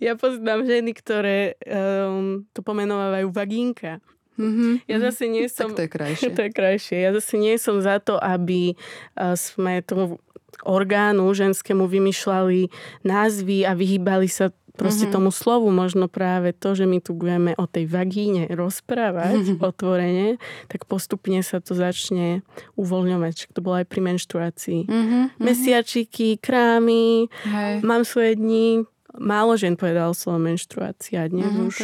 Ja 0.00 0.16
poznám 0.16 0.64
ženy, 0.64 0.96
ktoré 0.96 1.60
um, 1.68 2.48
to 2.56 2.64
pomenovávajú 2.64 3.28
vagínka. 3.30 4.00
Mm-hmm. 4.40 4.88
Ja 4.88 4.96
zase 4.98 5.28
nie 5.28 5.44
som... 5.52 5.76
Tak 5.76 5.76
to 5.76 5.84
je 5.84 5.90
krajšie. 5.92 6.30
to 6.32 6.42
je 6.48 6.50
krajšie. 6.50 6.96
Ja 7.04 7.10
zase 7.12 7.34
nie 7.36 7.54
som 7.60 7.84
za 7.84 8.00
to, 8.00 8.16
aby 8.16 8.72
uh, 9.20 9.36
sme 9.36 9.84
tomu 9.84 10.16
orgánu 10.62 11.26
ženskému 11.32 11.88
vymýšľali 11.90 12.70
názvy 13.02 13.66
a 13.66 13.72
vyhýbali 13.74 14.28
sa 14.30 14.54
proste 14.76 15.08
mm-hmm. 15.08 15.14
tomu 15.14 15.30
slovu 15.30 15.68
možno 15.68 16.08
práve 16.08 16.56
to, 16.56 16.72
že 16.72 16.88
my 16.88 16.98
tu 17.04 17.12
budeme 17.12 17.52
o 17.60 17.68
tej 17.68 17.88
vagíne 17.88 18.48
rozprávať 18.48 19.56
mm-hmm. 19.56 19.60
otvorene, 19.60 20.28
tak 20.68 20.88
postupne 20.88 21.40
sa 21.44 21.60
to 21.60 21.76
začne 21.76 22.40
uvoľňovať. 22.80 23.52
To 23.52 23.60
bolo 23.60 23.84
aj 23.84 23.86
pri 23.88 24.00
menštruácii. 24.00 24.80
Mm-hmm. 24.88 25.22
Mesiačiky, 25.40 26.40
krámy, 26.40 27.28
Hej. 27.44 27.74
mám 27.84 28.02
svoje 28.08 28.40
dni. 28.40 28.88
Málo 29.12 29.60
žen 29.60 29.76
povedal 29.76 30.16
slovo 30.16 30.40
menštruácia. 30.40 31.28
Dnes 31.28 31.52
mm-hmm, 31.52 31.68
už. 31.68 31.76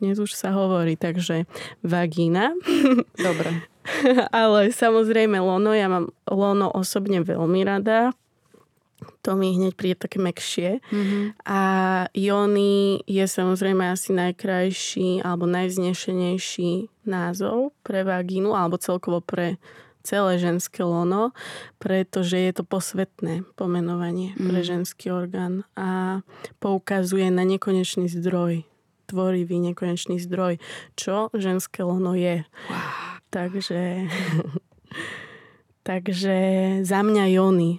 Dnes 0.00 0.16
už 0.16 0.32
sa 0.32 0.56
hovorí, 0.56 0.96
takže 0.96 1.44
vagína. 1.84 2.56
Dobre. 3.20 3.68
Ale 4.32 4.72
samozrejme 4.72 5.36
lono, 5.44 5.76
ja 5.76 5.92
mám 5.92 6.08
lono 6.24 6.72
osobne 6.72 7.20
veľmi 7.20 7.60
rada 7.68 8.16
to 9.20 9.36
mi 9.36 9.52
hneď 9.56 9.72
príde 9.76 9.96
také 10.00 10.18
mekšie. 10.22 10.80
Mm-hmm. 10.80 11.22
A 11.44 11.60
Jony 12.16 13.04
je 13.04 13.24
samozrejme 13.24 13.84
asi 13.90 14.16
najkrajší 14.16 15.20
alebo 15.20 15.44
najvznešenejší 15.48 16.88
názov 17.04 17.76
pre 17.84 18.06
vagínu 18.06 18.56
alebo 18.56 18.80
celkovo 18.80 19.20
pre 19.20 19.60
celé 20.00 20.40
ženské 20.40 20.80
lono, 20.80 21.36
pretože 21.76 22.40
je 22.40 22.52
to 22.56 22.64
posvetné 22.64 23.44
pomenovanie 23.56 24.32
mm. 24.32 24.48
pre 24.48 24.60
ženský 24.64 25.12
orgán 25.12 25.68
a 25.76 26.20
poukazuje 26.56 27.28
na 27.28 27.44
nekonečný 27.44 28.08
zdroj, 28.08 28.64
tvorivý 29.12 29.60
nekonečný 29.60 30.16
zdroj, 30.24 30.56
čo 30.96 31.28
ženské 31.36 31.84
lono 31.84 32.16
je. 32.16 32.48
Wow. 32.72 33.10
Takže, 33.30 34.10
takže 35.88 36.38
za 36.82 37.00
mňa 37.06 37.24
Jony 37.30 37.78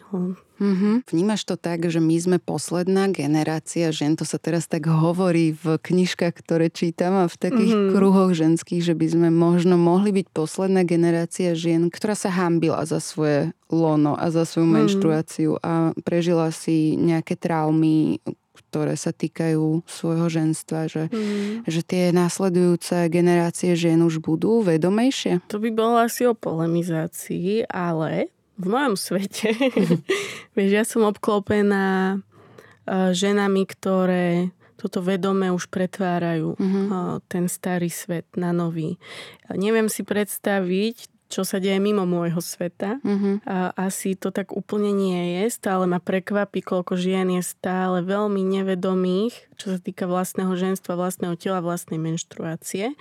Mm-hmm. 0.62 1.10
Vnímaš 1.10 1.41
to 1.50 1.58
tak, 1.58 1.89
že 1.89 1.97
my 1.97 2.15
sme 2.21 2.38
posledná 2.38 3.10
generácia 3.10 3.89
žen, 3.89 4.13
to 4.13 4.30
sa 4.30 4.38
teraz 4.38 4.69
tak 4.69 4.86
hovorí 4.86 5.58
v 5.58 5.82
knižkách, 5.82 6.38
ktoré 6.38 6.69
čítam 6.69 7.17
a 7.17 7.26
v 7.26 7.36
takých 7.36 7.74
mm-hmm. 7.74 7.93
kruhoch 7.97 8.32
ženských, 8.38 8.86
že 8.86 8.93
by 8.93 9.08
sme 9.10 9.30
možno 9.34 9.82
mohli 9.82 10.13
byť 10.13 10.28
posledná 10.30 10.86
generácia 10.86 11.58
žien, 11.58 11.89
ktorá 11.89 12.13
sa 12.13 12.30
hambila 12.30 12.86
za 12.86 13.02
svoje 13.02 13.58
lono 13.74 14.13
a 14.13 14.30
za 14.30 14.45
svoju 14.45 14.69
mm-hmm. 14.69 14.86
menštruáciu 14.86 15.52
a 15.65 15.97
prežila 16.06 16.54
si 16.54 16.93
nejaké 16.93 17.34
traumy, 17.34 18.21
ktoré 18.71 18.95
sa 18.95 19.12
týkajú 19.12 19.84
svojho 19.84 20.32
ženstva, 20.32 20.88
že, 20.88 21.12
mm. 21.12 21.67
že 21.67 21.82
tie 21.84 22.15
následujúce 22.15 23.12
generácie 23.12 23.76
žien 23.76 24.00
už 24.00 24.24
budú 24.24 24.63
vedomejšie? 24.63 25.43
To 25.52 25.60
by 25.60 25.69
bolo 25.76 26.00
asi 26.00 26.24
o 26.24 26.32
polemizácii, 26.32 27.67
ale 27.67 28.32
v 28.62 28.67
mojom 28.69 28.95
svete, 28.95 29.52
vieš, 30.56 30.71
ja 30.71 30.84
som 30.86 31.04
obklopená 31.10 32.21
uh, 32.21 33.12
ženami, 33.12 33.65
ktoré 33.65 34.54
toto 34.78 35.06
vedome 35.06 35.54
už 35.54 35.69
pretvárajú 35.69 36.58
uh-huh. 36.58 36.86
uh, 36.89 37.17
ten 37.30 37.45
starý 37.45 37.89
svet 37.93 38.26
na 38.34 38.50
nový. 38.50 38.97
Neviem 39.54 39.86
si 39.89 40.02
predstaviť, 40.02 41.10
čo 41.32 41.47
sa 41.47 41.63
deje 41.63 41.80
mimo 41.80 42.04
môjho 42.04 42.43
sveta. 42.43 43.00
Uh-huh. 43.00 43.39
A 43.47 43.71
asi 43.80 44.19
to 44.19 44.36
tak 44.36 44.52
úplne 44.52 44.91
nie 44.91 45.39
je. 45.39 45.56
Stále 45.56 45.88
ma 45.88 46.04
prekvapí, 46.04 46.60
koľko 46.60 47.00
žien 47.00 47.32
je 47.39 47.41
stále 47.45 48.04
veľmi 48.04 48.43
nevedomých, 48.43 49.32
čo 49.56 49.71
sa 49.71 49.80
týka 49.80 50.12
vlastného 50.12 50.52
ženstva, 50.52 51.00
vlastného 51.00 51.39
tela, 51.39 51.63
vlastnej 51.63 51.97
menštruácie. 51.97 53.00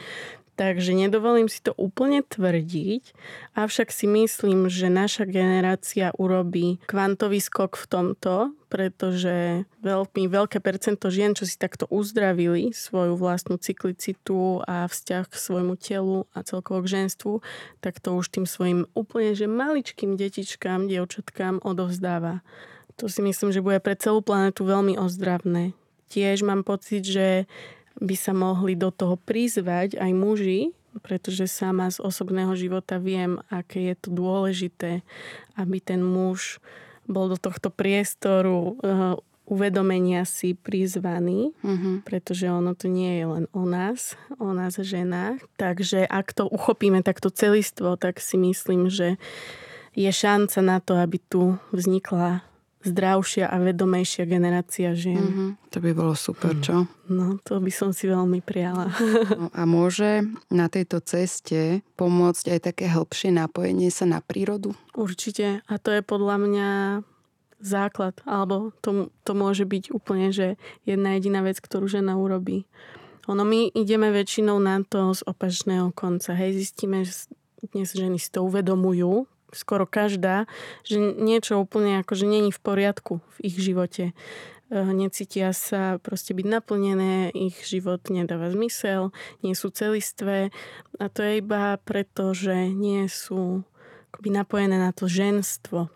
Takže 0.59 0.93
nedovolím 0.93 1.49
si 1.49 1.65
to 1.65 1.73
úplne 1.73 2.21
tvrdiť, 2.21 3.17
avšak 3.57 3.89
si 3.89 4.05
myslím, 4.05 4.69
že 4.69 4.93
naša 4.93 5.25
generácia 5.25 6.13
urobí 6.21 6.77
kvantový 6.85 7.41
skok 7.41 7.81
v 7.81 7.87
tomto, 7.89 8.35
pretože 8.69 9.65
veľmi 9.81 10.29
veľké 10.29 10.61
percento 10.61 11.09
žien, 11.09 11.33
čo 11.33 11.49
si 11.49 11.57
takto 11.57 11.89
uzdravili 11.89 12.77
svoju 12.77 13.17
vlastnú 13.17 13.57
cyklicitu 13.57 14.61
a 14.69 14.85
vzťah 14.85 15.25
k 15.27 15.35
svojmu 15.35 15.75
telu 15.81 16.29
a 16.37 16.45
celkovo 16.45 16.85
k 16.85 17.03
ženstvu, 17.03 17.41
tak 17.81 17.99
to 17.99 18.15
už 18.15 18.29
tým 18.29 18.45
svojim 18.45 18.85
úplne 18.93 19.33
že 19.33 19.49
maličkým 19.49 20.15
detičkám, 20.21 20.87
dievčatkám 20.87 21.65
odovzdáva. 21.65 22.45
To 23.01 23.09
si 23.09 23.25
myslím, 23.25 23.49
že 23.49 23.65
bude 23.65 23.81
pre 23.81 23.97
celú 23.97 24.21
planetu 24.21 24.69
veľmi 24.69 25.01
ozdravné. 25.01 25.73
Tiež 26.11 26.43
mám 26.45 26.67
pocit, 26.67 27.07
že 27.07 27.49
by 27.99 28.15
sa 28.15 28.31
mohli 28.31 28.79
do 28.79 28.95
toho 28.95 29.19
prizvať 29.19 29.99
aj 29.99 30.13
muži, 30.15 30.61
pretože 31.03 31.47
sama 31.47 31.91
z 31.91 32.03
osobného 32.03 32.55
života 32.59 32.99
viem, 32.99 33.39
aké 33.51 33.91
je 33.91 33.97
to 33.99 34.09
dôležité, 34.11 35.07
aby 35.55 35.79
ten 35.79 36.03
muž 36.03 36.59
bol 37.07 37.31
do 37.31 37.39
tohto 37.39 37.71
priestoru 37.71 38.79
uh, 38.79 39.19
uvedomenia 39.51 40.23
si 40.23 40.55
prizvaný, 40.55 41.51
mm-hmm. 41.59 42.07
pretože 42.07 42.47
ono 42.47 42.79
to 42.79 42.87
nie 42.87 43.19
je 43.19 43.27
len 43.27 43.45
o 43.51 43.67
nás, 43.67 44.15
o 44.39 44.55
nás 44.55 44.79
ženách. 44.79 45.43
Takže 45.59 46.07
ak 46.07 46.31
to 46.31 46.47
uchopíme 46.47 47.03
takto 47.03 47.35
celistvo, 47.35 47.99
tak 47.99 48.23
si 48.23 48.39
myslím, 48.39 48.87
že 48.87 49.19
je 49.99 50.07
šanca 50.07 50.59
na 50.63 50.79
to, 50.79 50.95
aby 50.95 51.19
tu 51.19 51.59
vznikla 51.75 52.47
zdravšia 52.81 53.53
a 53.53 53.57
vedomejšia 53.61 54.25
generácia 54.25 54.97
žien. 54.97 55.21
Mm-hmm. 55.21 55.51
To 55.69 55.79
by 55.85 55.91
bolo 55.93 56.15
super, 56.17 56.57
čo? 56.65 56.89
No, 57.13 57.37
to 57.45 57.61
by 57.61 57.69
som 57.69 57.93
si 57.93 58.09
veľmi 58.09 58.41
prijala. 58.41 58.89
No, 59.41 59.49
a 59.57 59.63
môže 59.65 60.27
na 60.53 60.69
tejto 60.69 61.01
ceste 61.01 61.81
pomôcť 61.97 62.57
aj 62.57 62.61
také 62.73 62.91
hĺbšie 62.93 63.33
napojenie 63.33 63.89
sa 63.89 64.05
na 64.05 64.21
prírodu? 64.21 64.77
Určite. 64.93 65.65
A 65.65 65.75
to 65.81 65.93
je 65.93 66.03
podľa 66.05 66.37
mňa 66.41 66.69
základ. 67.61 68.21
Alebo 68.25 68.73
to, 68.81 69.13
to 69.25 69.33
môže 69.37 69.65
byť 69.65 69.93
úplne, 69.93 70.33
že 70.33 70.57
jedna 70.89 71.17
jediná 71.17 71.45
vec, 71.45 71.61
ktorú 71.61 71.89
žena 71.89 72.17
urobí. 72.17 72.65
Ono 73.29 73.45
my 73.45 73.71
ideme 73.77 74.11
väčšinou 74.11 74.59
na 74.59 74.81
to 74.83 75.13
z 75.15 75.23
opačného 75.29 75.93
konca. 75.93 76.35
Hej, 76.35 76.67
zistíme, 76.67 77.05
že 77.05 77.29
dnes 77.61 77.93
ženy 77.93 78.17
si 78.17 78.33
to 78.33 78.43
uvedomujú, 78.43 79.29
skoro 79.53 79.87
každá, 79.87 80.47
že 80.87 80.99
niečo 80.99 81.61
úplne 81.61 82.03
že 82.07 82.27
není 82.27 82.51
v 82.51 82.61
poriadku 82.61 83.21
v 83.37 83.39
ich 83.47 83.57
živote. 83.59 84.11
E, 84.11 84.15
necítia 84.75 85.51
sa 85.55 85.99
proste 85.99 86.35
byť 86.35 86.47
naplnené, 86.47 87.31
ich 87.35 87.63
život 87.67 88.07
nedáva 88.11 88.51
zmysel, 88.51 89.11
nie 89.43 89.55
sú 89.59 89.71
celistvé 89.75 90.55
a 90.99 91.05
to 91.11 91.23
je 91.23 91.43
iba 91.43 91.79
preto, 91.83 92.35
že 92.35 92.71
nie 92.71 93.07
sú 93.11 93.67
akoby 94.11 94.31
napojené 94.35 94.77
na 94.79 94.91
to 94.91 95.07
ženstvo, 95.07 95.91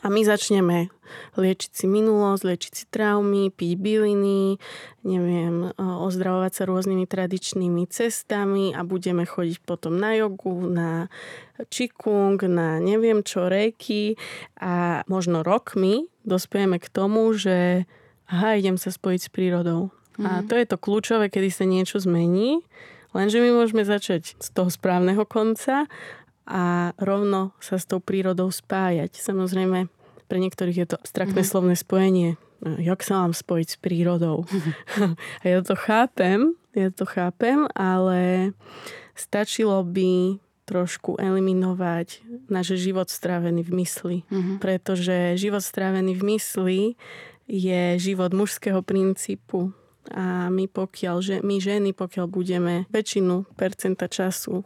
a 0.00 0.06
my 0.08 0.22
začneme 0.24 0.88
liečiť 1.34 1.70
si 1.74 1.86
minulosť, 1.90 2.42
liečiť 2.46 2.72
si 2.72 2.84
traumy, 2.86 3.50
piť 3.50 3.72
byliny, 3.76 4.62
neviem, 5.02 5.74
ozdravovať 5.76 6.52
sa 6.54 6.62
rôznymi 6.70 7.04
tradičnými 7.04 7.82
cestami 7.90 8.72
a 8.72 8.86
budeme 8.86 9.26
chodiť 9.26 9.58
potom 9.66 9.98
na 9.98 10.14
jogu, 10.14 10.70
na 10.70 11.10
čikung, 11.68 12.38
na 12.46 12.78
neviem 12.78 13.26
čo, 13.26 13.50
reky 13.50 14.14
a 14.56 15.02
možno 15.10 15.42
rokmi 15.42 16.06
dospieme 16.22 16.78
k 16.78 16.86
tomu, 16.88 17.32
že 17.34 17.88
aha, 18.30 18.56
idem 18.56 18.78
sa 18.78 18.94
spojiť 18.94 19.20
s 19.26 19.30
prírodou. 19.32 19.90
Mm. 20.20 20.24
A 20.26 20.30
mhm. 20.40 20.46
to 20.46 20.54
je 20.56 20.66
to 20.68 20.76
kľúčové, 20.78 21.26
kedy 21.32 21.50
sa 21.50 21.64
niečo 21.66 21.98
zmení, 21.98 22.62
lenže 23.10 23.42
my 23.42 23.50
môžeme 23.50 23.82
začať 23.82 24.38
z 24.38 24.48
toho 24.54 24.70
správneho 24.70 25.26
konca 25.26 25.90
a 26.50 26.90
rovno 26.98 27.54
sa 27.62 27.78
s 27.78 27.86
tou 27.86 28.02
prírodou 28.02 28.50
spájať. 28.50 29.14
Samozrejme, 29.14 29.86
pre 30.26 30.38
niektorých 30.42 30.78
je 30.82 30.88
to 30.90 30.96
abstraktné 30.98 31.46
mm-hmm. 31.46 31.52
slovné 31.54 31.74
spojenie. 31.78 32.30
Jak 32.60 33.06
sa 33.06 33.22
mám 33.22 33.32
spojiť 33.32 33.68
s 33.70 33.78
prírodou? 33.78 34.44
a 35.42 35.44
ja 35.46 35.62
to 35.62 35.78
chápem, 35.78 36.58
ja 36.74 36.90
to 36.90 37.06
chápem, 37.06 37.70
ale 37.72 38.52
stačilo 39.14 39.80
by 39.86 40.42
trošku 40.66 41.18
eliminovať 41.18 42.22
náš 42.46 42.78
život 42.78 43.10
strávený 43.10 43.66
v 43.66 43.72
mysli. 43.82 44.16
Mm-hmm. 44.30 44.56
Pretože 44.62 45.34
život 45.34 45.62
strávený 45.62 46.14
v 46.14 46.22
mysli 46.34 46.80
je 47.50 47.98
život 47.98 48.30
mužského 48.30 48.78
princípu. 48.82 49.74
A 50.14 50.46
my 50.46 50.70
pokiaľ, 50.70 51.16
že, 51.22 51.36
my 51.42 51.58
ženy, 51.58 51.90
pokiaľ 51.90 52.26
budeme 52.30 52.86
väčšinu 52.94 53.50
percenta 53.58 54.06
času 54.06 54.62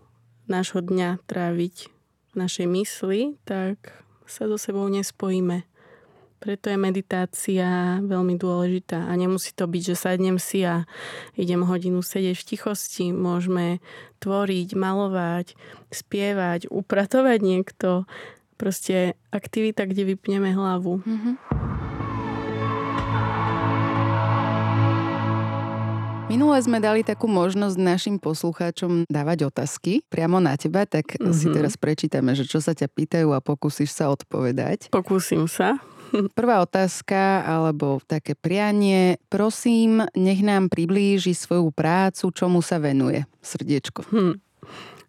nášho 0.50 0.80
dňa 0.84 1.24
tráviť 1.24 1.74
v 2.32 2.34
našej 2.34 2.66
mysli, 2.66 3.20
tak 3.46 4.04
sa 4.26 4.48
so 4.48 4.56
sebou 4.58 4.88
nespojíme. 4.88 5.64
Preto 6.44 6.68
je 6.68 6.76
meditácia 6.76 7.96
veľmi 8.04 8.36
dôležitá 8.36 9.08
a 9.08 9.12
nemusí 9.16 9.56
to 9.56 9.64
byť, 9.64 9.82
že 9.94 9.96
sadnem 9.96 10.36
si 10.36 10.60
a 10.60 10.84
idem 11.40 11.64
hodinu 11.64 12.04
sedieť 12.04 12.36
v 12.36 12.48
tichosti. 12.52 13.16
Môžeme 13.16 13.80
tvoriť, 14.20 14.76
malovať, 14.76 15.56
spievať, 15.88 16.68
upratovať 16.68 17.38
niekto. 17.40 18.04
Proste 18.60 19.16
aktivita, 19.32 19.88
kde 19.88 20.12
vypneme 20.12 20.52
hlavu. 20.52 21.00
Mm-hmm. 21.00 21.63
Minule 26.34 26.58
sme 26.58 26.82
dali 26.82 27.06
takú 27.06 27.30
možnosť 27.30 27.78
našim 27.78 28.16
poslucháčom 28.18 29.06
dávať 29.06 29.46
otázky 29.54 30.02
priamo 30.10 30.42
na 30.42 30.58
teba, 30.58 30.82
tak 30.82 31.14
mm-hmm. 31.14 31.30
si 31.30 31.46
teraz 31.46 31.78
prečítame, 31.78 32.34
že 32.34 32.42
čo 32.42 32.58
sa 32.58 32.74
ťa 32.74 32.90
pýtajú 32.90 33.30
a 33.30 33.38
pokúsiš 33.38 33.94
sa 33.94 34.10
odpovedať. 34.10 34.90
Pokúsim 34.90 35.46
sa. 35.46 35.78
Prvá 36.38 36.58
otázka, 36.58 37.46
alebo 37.46 38.02
také 38.02 38.34
prianie. 38.34 39.22
Prosím, 39.30 40.02
nech 40.18 40.42
nám 40.42 40.74
priblíži 40.74 41.38
svoju 41.38 41.70
prácu, 41.70 42.34
čomu 42.34 42.66
sa 42.66 42.82
venuje. 42.82 43.22
Srdiečko. 43.38 44.02
Hm. 44.10 44.34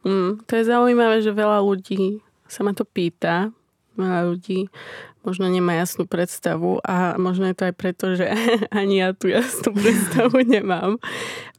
Hm, 0.06 0.46
to 0.46 0.52
je 0.62 0.64
zaujímavé, 0.70 1.26
že 1.26 1.34
veľa 1.34 1.58
ľudí 1.58 2.22
sa 2.46 2.62
ma 2.62 2.78
to 2.78 2.86
pýta. 2.86 3.50
Veľa 3.98 4.30
ľudí 4.30 4.70
možno 5.26 5.50
nemá 5.50 5.74
jasnú 5.76 6.06
predstavu 6.06 6.80
a 6.86 7.18
možno 7.18 7.50
je 7.50 7.56
to 7.58 7.64
aj 7.68 7.76
preto, 7.76 8.06
že 8.14 8.30
ani 8.72 9.02
ja 9.02 9.12
tú 9.12 9.28
jasnú 9.28 9.74
predstavu 9.82 10.40
nemám. 10.46 11.02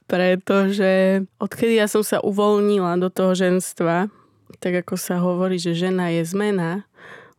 Pretože 0.07 1.27
odkedy 1.43 1.83
ja 1.83 1.91
som 1.91 2.07
sa 2.07 2.23
uvoľnila 2.23 2.95
do 3.03 3.11
toho 3.11 3.35
ženstva, 3.35 4.07
tak 4.63 4.87
ako 4.87 4.95
sa 4.95 5.19
hovorí, 5.19 5.59
že 5.59 5.75
žena 5.75 6.15
je 6.15 6.23
zmena, 6.23 6.87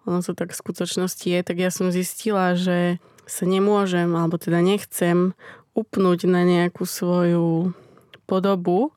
ono 0.08 0.24
to 0.24 0.36
tak 0.36 0.56
v 0.56 0.60
skutočnosti 0.60 1.28
je, 1.28 1.40
tak 1.44 1.60
ja 1.60 1.72
som 1.72 1.92
zistila, 1.92 2.56
že 2.56 3.00
sa 3.28 3.44
nemôžem, 3.44 4.08
alebo 4.16 4.40
teda 4.40 4.64
nechcem 4.64 5.36
upnúť 5.76 6.32
na 6.32 6.48
nejakú 6.48 6.88
svoju 6.88 7.76
podobu, 8.24 8.96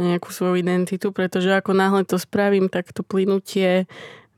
na 0.00 0.16
nejakú 0.16 0.32
svoju 0.32 0.60
identitu, 0.60 1.12
pretože 1.12 1.52
ako 1.52 1.76
náhle 1.76 2.08
to 2.08 2.16
spravím, 2.16 2.72
tak 2.72 2.92
to 2.92 3.04
plynutie 3.04 3.84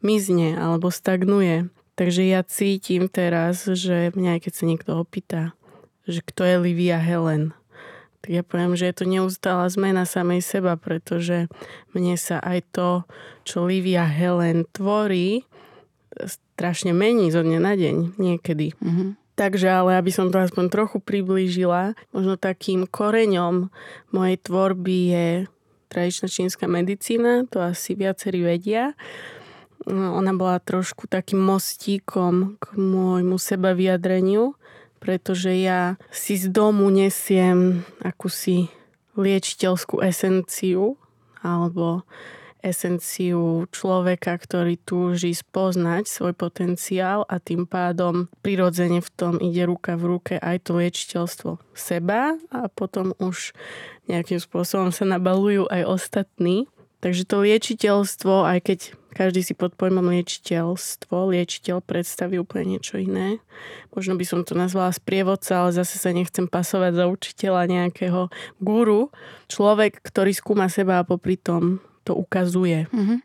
mizne 0.02 0.58
alebo 0.58 0.90
stagnuje. 0.90 1.70
Takže 1.98 2.22
ja 2.30 2.46
cítim 2.46 3.10
teraz, 3.10 3.66
že 3.66 4.14
mňa 4.14 4.38
keď 4.38 4.52
sa 4.54 4.64
niekto 4.70 4.90
opýta, 4.94 5.58
že 6.06 6.22
kto 6.22 6.46
je 6.46 6.56
Livia 6.62 7.02
Helen, 7.02 7.50
tak 8.22 8.30
ja 8.38 8.42
poviem, 8.46 8.78
že 8.78 8.86
je 8.90 8.94
to 9.02 9.04
neustála 9.06 9.66
zmena 9.66 10.06
samej 10.06 10.42
seba, 10.42 10.78
pretože 10.78 11.50
mne 11.94 12.14
sa 12.14 12.38
aj 12.38 12.70
to, 12.70 12.90
čo 13.42 13.66
Livia 13.66 14.06
Helen 14.06 14.66
tvorí, 14.70 15.42
strašne 16.22 16.90
mení 16.94 17.30
zo 17.30 17.42
dňa 17.46 17.60
na 17.62 17.74
deň 17.78 17.96
niekedy. 18.18 18.74
Mm-hmm. 18.78 19.10
Takže 19.38 19.70
ale 19.70 19.94
aby 19.94 20.10
som 20.10 20.34
to 20.34 20.42
aspoň 20.42 20.66
trochu 20.66 20.98
priblížila, 20.98 21.94
možno 22.10 22.34
takým 22.34 22.90
koreňom 22.90 23.70
mojej 24.10 24.38
tvorby 24.42 24.98
je 25.14 25.26
tradičná 25.86 26.26
čínska 26.26 26.66
medicína, 26.66 27.46
to 27.46 27.62
asi 27.62 27.94
viacerí 27.94 28.42
vedia. 28.42 28.98
No, 29.86 30.18
ona 30.18 30.34
bola 30.34 30.58
trošku 30.58 31.06
takým 31.06 31.38
mostíkom 31.38 32.58
k 32.58 32.66
môjmu 32.74 33.38
seba 33.38 33.78
vyjadreniu, 33.78 34.58
pretože 34.98 35.54
ja 35.54 35.94
si 36.10 36.34
z 36.34 36.50
domu 36.50 36.90
nesiem 36.90 37.86
akúsi 38.02 38.66
liečiteľskú 39.14 40.02
esenciu 40.02 40.98
alebo 41.38 42.02
esenciu 42.58 43.70
človeka, 43.70 44.34
ktorý 44.34 44.82
túži 44.82 45.30
spoznať 45.30 46.10
svoj 46.10 46.34
potenciál 46.34 47.22
a 47.30 47.38
tým 47.38 47.64
pádom 47.70 48.26
prirodzene 48.42 48.98
v 48.98 49.10
tom 49.14 49.34
ide 49.38 49.62
ruka 49.62 49.94
v 49.94 50.18
ruke 50.18 50.34
aj 50.42 50.66
to 50.66 50.82
liečiteľstvo 50.82 51.62
seba 51.78 52.34
a 52.50 52.66
potom 52.66 53.14
už 53.22 53.54
nejakým 54.10 54.42
spôsobom 54.42 54.90
sa 54.90 55.06
nabalujú 55.06 55.70
aj 55.70 55.82
ostatní. 55.86 56.66
Takže 56.98 57.30
to 57.30 57.46
liečiteľstvo, 57.46 58.42
aj 58.42 58.58
keď 58.66 58.78
každý 59.12 59.40
si 59.42 59.54
pod 59.56 59.74
pojmom 59.74 60.12
liečiteľstvo, 60.12 61.32
liečiteľ 61.32 61.80
predstaví 61.82 62.38
úplne 62.38 62.76
niečo 62.76 63.00
iné. 63.00 63.40
Možno 63.96 64.14
by 64.14 64.24
som 64.28 64.40
to 64.44 64.52
nazvala 64.52 64.92
sprievodca, 64.94 65.64
ale 65.64 65.74
zase 65.74 65.96
sa 65.96 66.12
nechcem 66.12 66.46
pasovať 66.46 66.92
za 66.94 67.04
učiteľa 67.08 67.62
nejakého 67.66 68.28
guru. 68.60 69.10
Človek, 69.48 70.04
ktorý 70.04 70.36
skúma 70.36 70.68
seba 70.68 71.00
a 71.00 71.08
popri 71.08 71.40
tom 71.40 71.82
to 72.08 72.16
ukazuje. 72.16 72.88
Uh-huh, 72.88 73.20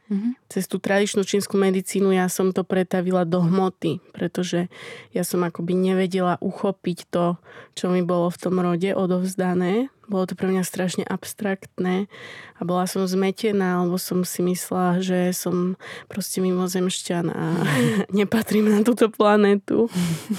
Cez 0.52 0.68
tú 0.68 0.76
tradičnú 0.84 1.24
čínsku 1.24 1.56
medicínu 1.56 2.12
ja 2.12 2.28
som 2.28 2.52
to 2.52 2.68
pretavila 2.68 3.24
do 3.24 3.40
hmoty, 3.40 4.04
pretože 4.12 4.68
ja 5.16 5.24
som 5.24 5.40
akoby 5.48 5.72
nevedela 5.72 6.36
uchopiť 6.44 7.08
to, 7.08 7.40
čo 7.80 7.88
mi 7.88 8.04
bolo 8.04 8.28
v 8.28 8.38
tom 8.44 8.60
rode 8.60 8.92
odovzdané. 8.92 9.88
Bolo 10.04 10.28
to 10.28 10.36
pre 10.36 10.52
mňa 10.52 10.68
strašne 10.68 11.08
abstraktné 11.08 12.12
a 12.60 12.62
bola 12.68 12.84
som 12.92 13.08
zmetená, 13.08 13.88
lebo 13.88 13.96
som 13.96 14.28
si 14.28 14.44
myslela, 14.44 15.00
že 15.00 15.32
som 15.32 15.80
proste 16.12 16.44
mimozemšťan 16.44 17.26
a 17.32 17.46
nepatrím 18.20 18.68
na 18.68 18.84
túto 18.84 19.08
planetu. 19.08 19.88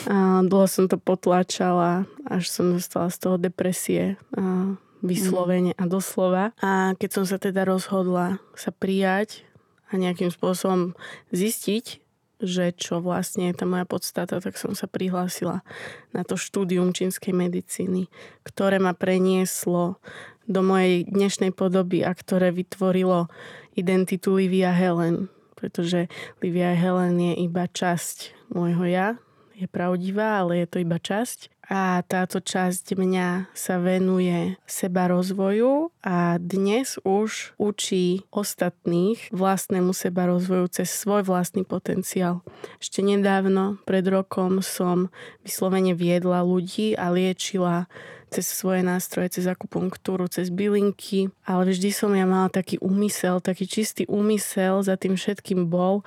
A 0.04 0.44
dlho 0.44 0.68
som 0.68 0.84
to 0.84 1.00
potlačala, 1.00 2.04
až 2.28 2.52
som 2.52 2.76
dostala 2.76 3.08
z 3.08 3.16
toho 3.24 3.36
depresie. 3.40 4.20
A 4.36 4.76
vyslovene 5.04 5.76
a 5.76 5.84
doslova. 5.84 6.56
A 6.64 6.96
keď 6.96 7.10
som 7.20 7.24
sa 7.28 7.36
teda 7.36 7.68
rozhodla 7.68 8.40
sa 8.56 8.72
prijať 8.72 9.44
a 9.92 10.00
nejakým 10.00 10.32
spôsobom 10.32 10.96
zistiť, 11.30 12.00
že 12.42 12.74
čo 12.74 12.98
vlastne 12.98 13.52
je 13.52 13.54
tá 13.54 13.64
moja 13.68 13.86
podstata, 13.86 14.42
tak 14.42 14.58
som 14.58 14.74
sa 14.74 14.90
prihlásila 14.90 15.62
na 16.10 16.26
to 16.26 16.34
štúdium 16.34 16.90
čínskej 16.90 17.30
medicíny, 17.30 18.10
ktoré 18.42 18.82
ma 18.82 18.96
prenieslo 18.96 20.02
do 20.44 20.60
mojej 20.60 21.06
dnešnej 21.08 21.54
podoby 21.54 22.04
a 22.04 22.12
ktoré 22.12 22.50
vytvorilo 22.50 23.32
identitu 23.78 24.36
Livia 24.36 24.74
Helen, 24.74 25.32
pretože 25.54 26.10
Livia 26.42 26.74
Helen 26.74 27.16
je 27.16 27.34
iba 27.48 27.64
časť 27.64 28.50
môjho 28.52 28.84
ja, 28.84 29.08
je 29.54 29.70
pravdivá, 29.70 30.42
ale 30.42 30.64
je 30.64 30.66
to 30.66 30.78
iba 30.82 30.98
časť 30.98 31.53
a 31.68 32.04
táto 32.04 32.44
časť 32.44 32.92
mňa 32.92 33.56
sa 33.56 33.80
venuje 33.80 34.60
seba 34.68 35.08
rozvoju 35.08 35.88
a 36.04 36.36
dnes 36.36 37.00
už 37.02 37.56
učí 37.56 38.28
ostatných 38.28 39.32
vlastnému 39.32 39.96
seba 39.96 40.28
rozvoju 40.28 40.68
cez 40.68 40.92
svoj 40.92 41.24
vlastný 41.24 41.64
potenciál. 41.64 42.44
Ešte 42.80 43.00
nedávno, 43.00 43.80
pred 43.88 44.04
rokom, 44.04 44.60
som 44.60 45.08
vyslovene 45.40 45.96
viedla 45.96 46.44
ľudí 46.44 46.92
a 47.00 47.08
liečila 47.08 47.88
cez 48.28 48.50
svoje 48.50 48.82
nástroje, 48.82 49.38
cez 49.38 49.46
akupunktúru, 49.46 50.26
cez 50.26 50.50
bylinky, 50.50 51.30
ale 51.46 51.70
vždy 51.70 51.90
som 51.94 52.10
ja 52.12 52.26
mala 52.26 52.50
taký 52.50 52.82
úmysel, 52.82 53.38
taký 53.38 53.70
čistý 53.70 54.02
úmysel 54.10 54.82
za 54.82 54.98
tým 54.98 55.14
všetkým 55.14 55.70
bol, 55.70 56.02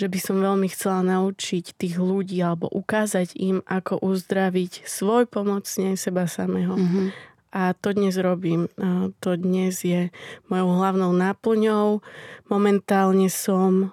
že 0.00 0.08
by 0.08 0.16
som 0.16 0.40
veľmi 0.40 0.64
chcela 0.72 1.04
naučiť 1.04 1.76
tých 1.76 2.00
ľudí 2.00 2.40
alebo 2.40 2.72
ukázať 2.72 3.36
im, 3.36 3.60
ako 3.68 4.00
uzdraviť 4.00 4.88
svoj 4.88 5.28
pomocne 5.28 5.92
seba 6.00 6.24
samého. 6.24 6.72
Mm-hmm. 6.72 7.06
A 7.52 7.76
to 7.76 7.92
dnes 7.92 8.16
robím. 8.16 8.72
A 8.80 9.12
to 9.20 9.36
dnes 9.36 9.84
je 9.84 10.08
mojou 10.48 10.80
hlavnou 10.80 11.12
náplňou. 11.12 12.00
Momentálne 12.48 13.28
som 13.28 13.92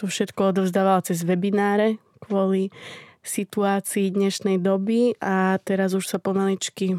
to 0.00 0.08
všetko 0.08 0.56
odovzdávala 0.56 1.04
cez 1.04 1.20
webináre 1.20 2.00
kvôli 2.24 2.72
situácii 3.20 4.08
dnešnej 4.08 4.56
doby 4.56 5.20
a 5.20 5.60
teraz 5.60 5.92
už 5.92 6.08
sa 6.08 6.16
pomaličky 6.16 6.96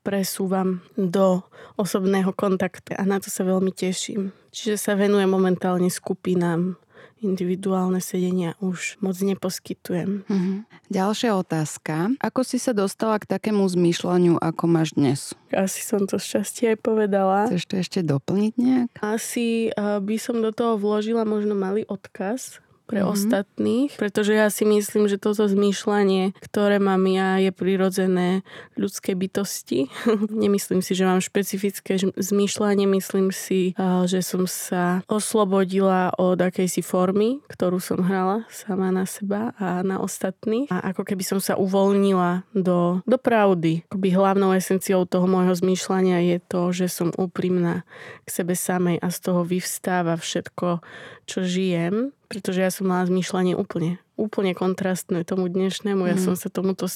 presúvam 0.00 0.80
do 0.96 1.44
osobného 1.76 2.32
kontaktu 2.32 2.96
a 2.96 3.04
na 3.04 3.20
to 3.20 3.28
sa 3.28 3.44
veľmi 3.44 3.70
teším. 3.70 4.32
Čiže 4.50 4.80
sa 4.80 4.92
venujem 4.96 5.28
momentálne 5.28 5.92
skupinám 5.92 6.80
individuálne 7.20 8.00
sedenia 8.00 8.56
už 8.60 9.00
moc 9.04 9.16
neposkytujem. 9.20 10.24
Mm-hmm. 10.26 10.56
Ďalšia 10.88 11.36
otázka. 11.36 12.16
Ako 12.18 12.40
si 12.42 12.56
sa 12.56 12.72
dostala 12.72 13.20
k 13.20 13.28
takému 13.28 13.62
zmýšľaniu, 13.64 14.40
ako 14.40 14.64
máš 14.66 14.96
dnes? 14.96 15.36
Asi 15.52 15.84
som 15.84 16.08
to 16.08 16.16
šťastie 16.16 16.74
aj 16.74 16.78
povedala. 16.80 17.46
Chceš 17.46 17.64
to 17.68 17.74
ešte 17.78 18.00
doplniť 18.02 18.52
nejak? 18.56 18.88
Asi 19.04 19.70
uh, 19.76 20.00
by 20.00 20.16
som 20.16 20.40
do 20.40 20.50
toho 20.50 20.80
vložila 20.80 21.28
možno 21.28 21.52
malý 21.52 21.84
odkaz, 21.86 22.64
pre 22.90 23.06
Mhm. 23.06 23.08
ostatných, 23.14 23.90
pretože 23.94 24.34
ja 24.34 24.50
si 24.50 24.66
myslím, 24.66 25.06
že 25.06 25.14
toto 25.14 25.46
zmýšľanie, 25.46 26.34
ktoré 26.42 26.82
mám 26.82 27.06
ja, 27.06 27.38
je 27.38 27.54
prirodzené 27.54 28.42
ľudskej 28.74 29.14
bytosti. 29.14 29.86
Nemyslím 30.42 30.82
si, 30.82 30.98
že 30.98 31.06
mám 31.06 31.22
špecifické 31.22 31.94
zmýšľanie, 32.18 32.90
myslím 32.90 33.30
si, 33.30 33.78
že 34.10 34.20
som 34.26 34.50
sa 34.50 35.06
oslobodila 35.06 36.10
od 36.18 36.34
akejsi 36.42 36.82
formy, 36.82 37.38
ktorú 37.46 37.78
som 37.78 38.02
hrala 38.02 38.42
sama 38.50 38.90
na 38.90 39.06
seba 39.06 39.54
a 39.54 39.86
na 39.86 40.02
ostatných. 40.02 40.66
A 40.74 40.90
ako 40.90 41.06
keby 41.06 41.22
som 41.22 41.38
sa 41.38 41.54
uvoľnila 41.54 42.42
do, 42.50 42.98
do 43.06 43.16
pravdy. 43.20 43.86
Akoby 43.86 44.10
hlavnou 44.10 44.50
esenciou 44.50 45.06
toho 45.06 45.30
môjho 45.30 45.54
zmýšľania 45.54 46.18
je 46.34 46.38
to, 46.42 46.74
že 46.74 46.90
som 46.90 47.14
úprimná 47.14 47.86
k 48.26 48.28
sebe 48.32 48.58
samej 48.58 48.98
a 48.98 49.08
z 49.12 49.18
toho 49.20 49.46
vyvstáva 49.46 50.16
všetko, 50.16 50.82
čo 51.28 51.38
žijem, 51.46 52.10
pretože 52.30 52.62
ja 52.62 52.70
som 52.70 52.86
mala 52.86 53.02
zmýšľanie 53.04 53.58
úplne, 53.58 53.98
úplne 54.14 54.54
kontrastné 54.54 55.26
tomu 55.26 55.50
dnešnému. 55.50 56.06
Ja 56.06 56.14
Mhm. 56.14 56.22
som 56.22 56.34
sa 56.38 56.46
tomuto, 56.46 56.86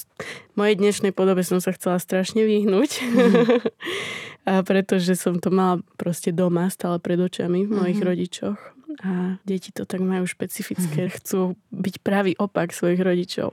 mojej 0.55 0.79
dnešnej 0.79 1.11
podobe 1.11 1.43
som 1.43 1.59
sa 1.59 1.75
chcela 1.75 1.99
strašne 1.99 2.47
vyhnúť, 2.47 3.03
a 4.49 4.63
pretože 4.63 5.19
som 5.19 5.43
to 5.43 5.51
mala 5.51 5.83
proste 5.99 6.31
doma, 6.31 6.71
stále 6.71 6.97
pred 7.03 7.19
očami 7.19 7.67
v 7.67 7.71
mojich 7.75 7.99
Mhm. 7.99 8.07
rodičoch. 8.07 8.59
A 9.03 9.35
deti 9.43 9.75
to 9.75 9.83
tak 9.83 9.99
majú 9.99 10.23
špecifické, 10.23 11.11
chcú 11.11 11.59
byť 11.75 11.95
pravý 11.99 12.31
opak 12.39 12.71
svojich 12.71 13.03
rodičov. 13.03 13.51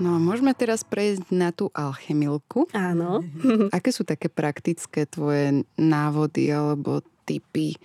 No 0.00 0.16
môžeme 0.16 0.56
teraz 0.56 0.80
prejsť 0.80 1.28
na 1.28 1.52
tú 1.52 1.68
alchemilku. 1.76 2.64
Áno. 2.72 3.20
Aké 3.76 3.92
sú 3.92 4.02
také 4.02 4.32
praktické 4.32 5.04
tvoje 5.04 5.62
návody 5.76 6.48
alebo 6.48 7.04
typy, 7.28 7.76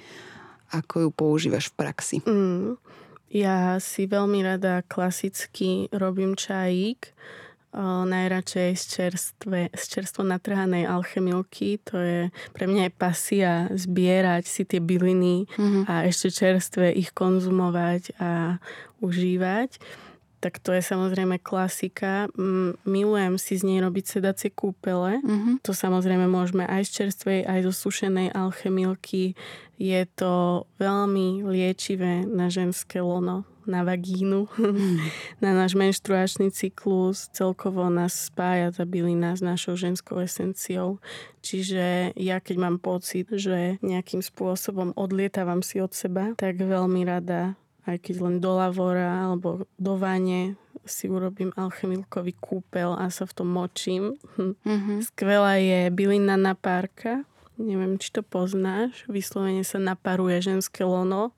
ako 0.71 1.05
ju 1.05 1.09
používaš 1.11 1.69
v 1.69 1.75
praxi? 1.75 2.17
Mm. 2.23 2.79
Ja 3.35 3.75
si 3.83 4.07
veľmi 4.07 4.39
rada 4.47 4.79
klasicky 4.87 5.91
robím 5.91 6.39
čajík. 6.39 7.11
O, 7.75 8.07
najradšej 8.07 8.71
z, 8.79 8.83
čerstve, 8.87 9.59
z 9.75 9.83
čerstvo 9.91 10.23
natrhanej 10.23 10.87
alchemilky. 10.87 11.75
To 11.91 11.99
je 11.99 12.19
pre 12.55 12.71
mňa 12.71 12.87
je 12.87 12.93
pasia 12.95 13.53
zbierať 13.75 14.47
si 14.47 14.63
tie 14.63 14.79
byliny 14.79 15.43
Mhm. 15.59 15.83
a 15.83 16.07
ešte 16.07 16.31
čerstvé 16.31 16.95
ich 16.95 17.11
konzumovať 17.11 18.15
a 18.15 18.63
užívať. 19.03 19.75
Tak 20.45 20.61
to 20.61 20.77
je 20.77 20.85
samozrejme 20.85 21.41
klasika. 21.41 22.29
Mm, 22.37 22.77
Milujem 22.85 23.41
si 23.41 23.57
z 23.57 23.65
nej 23.65 23.81
robiť 23.81 24.05
sedacie 24.05 24.53
kúpele. 24.53 25.17
Mhm. 25.25 25.65
To 25.65 25.73
samozrejme 25.73 26.29
môžeme 26.29 26.69
aj 26.69 26.85
z 26.85 26.91
čerstvej, 27.01 27.49
aj 27.49 27.59
zo 27.65 27.73
sušenej 27.73 28.29
alchemilky. 28.29 29.33
Je 29.81 30.05
to 30.13 30.63
veľmi 30.77 31.41
liečivé 31.49 32.29
na 32.29 32.53
ženské 32.53 33.01
lono, 33.01 33.41
na 33.65 33.81
vagínu, 33.81 34.45
na 35.43 35.49
náš 35.57 35.73
menštruačný 35.73 36.53
cyklus. 36.53 37.25
Celkovo 37.33 37.89
nás 37.89 38.29
spája 38.29 38.69
tá 38.69 38.85
bylina 38.85 39.33
s 39.33 39.41
našou 39.41 39.73
ženskou 39.73 40.21
esenciou. 40.21 41.01
Čiže 41.41 42.13
ja 42.13 42.37
keď 42.37 42.69
mám 42.69 42.77
pocit, 42.77 43.33
že 43.33 43.81
nejakým 43.81 44.21
spôsobom 44.21 44.93
odlietávam 44.93 45.65
si 45.65 45.81
od 45.81 45.89
seba, 45.89 46.37
tak 46.37 46.61
veľmi 46.61 47.01
rada 47.01 47.57
aj 47.85 47.97
keď 48.01 48.15
len 48.21 48.35
do 48.41 48.51
lavora 48.57 49.29
alebo 49.29 49.69
do 49.77 49.93
vane 49.97 50.57
si 50.85 51.09
urobím 51.09 51.49
alchemilkový 51.57 52.37
kúpel 52.37 52.93
a 52.93 53.09
sa 53.09 53.25
v 53.25 53.33
tom 53.33 53.49
močím. 53.49 54.17
Hm. 54.37 54.53
Mhm. 54.61 54.93
Skvelá 55.01 55.57
je 55.57 55.89
bylina 55.89 56.37
napárka. 56.37 57.25
Neviem, 57.55 57.95
či 57.95 58.11
to 58.11 58.19
poznáš. 58.19 59.07
Vyslovene 59.07 59.63
sa 59.63 59.79
naparuje 59.79 60.43
ženské 60.43 60.83
lono. 60.83 61.31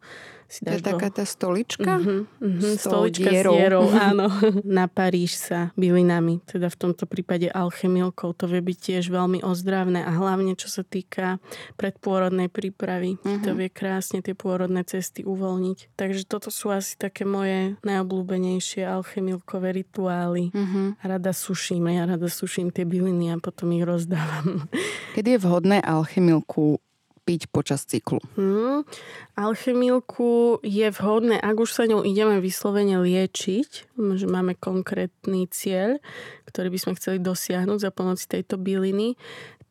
Si 0.47 0.63
To 0.63 0.71
je 0.71 0.79
dáš 0.79 0.87
taká 0.95 1.11
tá 1.11 1.27
stolička? 1.27 1.99
S 2.39 2.87
tou 2.87 3.03
stolička 3.11 3.27
dierou. 3.27 3.53
s 3.53 3.57
dierou, 3.59 3.85
áno. 3.91 4.31
Naparíš 4.63 5.51
sa 5.51 5.75
bylinami, 5.75 6.39
teda 6.47 6.71
v 6.71 6.77
tomto 6.87 7.03
prípade 7.03 7.51
alchemilkou. 7.51 8.31
To 8.31 8.47
vie 8.47 8.63
byť 8.63 8.77
tiež 8.79 9.11
veľmi 9.11 9.43
ozdravné 9.43 10.07
a 10.07 10.11
hlavne 10.15 10.55
čo 10.55 10.71
sa 10.71 10.87
týka 10.87 11.43
predpôrodnej 11.75 12.47
prípravy. 12.47 13.19
Mhm. 13.19 13.43
To 13.43 13.51
vie 13.59 13.67
krásne 13.67 14.23
tie 14.23 14.31
pôrodné 14.31 14.87
cesty 14.87 15.27
uvoľniť. 15.27 15.99
Takže 15.99 16.23
toto 16.23 16.47
sú 16.47 16.71
asi 16.71 16.95
také 16.95 17.27
moje 17.27 17.75
najobľúbenejšie 17.83 18.87
alchemilkové 18.87 19.75
rituály. 19.83 20.55
Mhm. 20.55 21.03
Rada 21.03 21.35
suším, 21.35 21.91
ja 21.91 22.07
rada 22.07 22.31
suším 22.31 22.71
tie 22.71 22.87
byliny 22.87 23.35
a 23.35 23.37
potom 23.43 23.75
ich 23.75 23.83
rozdávam. 23.83 24.71
Kedy 25.11 25.35
je 25.35 25.39
vhodné 25.43 25.77
alchemilku 25.83 26.79
piť 27.27 27.51
počas 27.51 27.83
cyklu? 27.83 28.23
Hmm. 28.39 28.87
Alchemilku 29.35 30.63
je 30.63 30.87
vhodné, 30.95 31.35
ak 31.35 31.59
už 31.59 31.75
sa 31.75 31.83
ňou 31.83 32.07
ideme 32.07 32.39
vyslovene 32.39 33.03
liečiť, 33.03 33.99
že 34.15 34.25
máme 34.31 34.55
konkrétny 34.55 35.51
cieľ, 35.51 35.99
ktorý 36.47 36.71
by 36.71 36.79
sme 36.79 36.93
chceli 36.95 37.19
dosiahnuť 37.19 37.83
za 37.83 37.91
pomoci 37.91 38.23
tejto 38.31 38.55
byliny, 38.55 39.19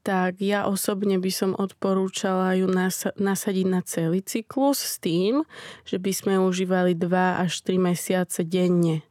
tak 0.07 0.39
ja 0.39 0.71
osobne 0.71 1.19
by 1.19 1.33
som 1.35 1.51
odporúčala 1.59 2.55
ju 2.55 2.71
nasa- 2.71 3.11
nasadiť 3.19 3.67
na 3.67 3.83
celý 3.83 4.23
cyklus 4.23 4.79
s 4.79 5.03
tým, 5.03 5.43
že 5.83 5.99
by 5.99 6.13
sme 6.15 6.35
užívali 6.39 6.95
2 6.95 7.43
až 7.43 7.67
3 7.67 7.81
mesiace 7.81 8.47
denne. 8.47 9.03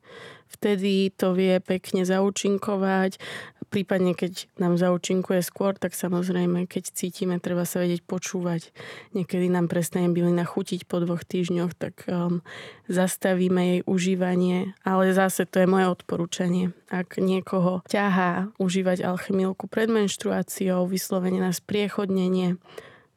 Vtedy 0.48 1.12
to 1.12 1.36
vie 1.36 1.60
pekne 1.60 2.08
zaučinkovať, 2.08 3.20
prípadne 3.68 4.14
keď 4.14 4.48
nám 4.62 4.78
zaučinkuje 4.78 5.42
skôr, 5.42 5.76
tak 5.76 5.98
samozrejme, 5.98 6.70
keď 6.70 6.94
cítime, 6.94 7.42
treba 7.42 7.66
sa 7.68 7.82
vedieť 7.82 8.06
počúvať. 8.06 8.70
Niekedy 9.18 9.50
nám 9.52 9.68
prestane 9.68 10.10
bylina 10.14 10.46
chutiť 10.46 10.86
po 10.86 11.02
dvoch 11.02 11.26
týždňoch, 11.26 11.74
tak 11.76 12.06
um, 12.08 12.46
zastavíme 12.88 13.62
jej 13.62 13.82
užívanie. 13.84 14.78
Ale 14.86 15.12
zase 15.12 15.50
to 15.50 15.64
je 15.64 15.68
moje 15.68 15.90
odporúčanie. 15.90 16.72
Ak 16.94 17.18
niekoho 17.18 17.82
ťahá 17.90 18.54
užívať 18.62 19.02
alchemilku 19.02 19.66
pred 19.66 19.90
menštruáciou, 19.90 20.86
vyslovene 20.86 21.42
na 21.42 21.52
spriechodnenie, 21.52 22.62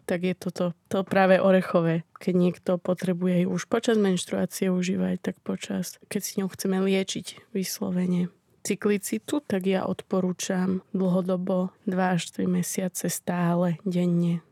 tak 0.09 0.25
je 0.25 0.33
toto 0.33 0.73
to 0.89 1.05
práve 1.05 1.37
orechové. 1.37 2.09
Keď 2.17 2.35
niekto 2.35 2.71
potrebuje 2.81 3.45
ju 3.45 3.53
už 3.53 3.69
počas 3.69 4.01
menštruácie 4.01 4.73
užívať, 4.73 5.21
tak 5.21 5.37
počas, 5.45 6.01
keď 6.09 6.21
si 6.25 6.33
ňou 6.41 6.49
chceme 6.49 6.81
liečiť 6.81 7.53
vyslovene 7.53 8.33
cyklicitu, 8.63 9.41
tak 9.45 9.67
ja 9.67 9.87
odporúčam 9.87 10.83
dlhodobo 10.91 11.71
2 11.87 11.95
až 11.95 12.35
3 12.35 12.49
mesiace 12.49 13.07
stále, 13.09 13.79
denne. 13.87 14.45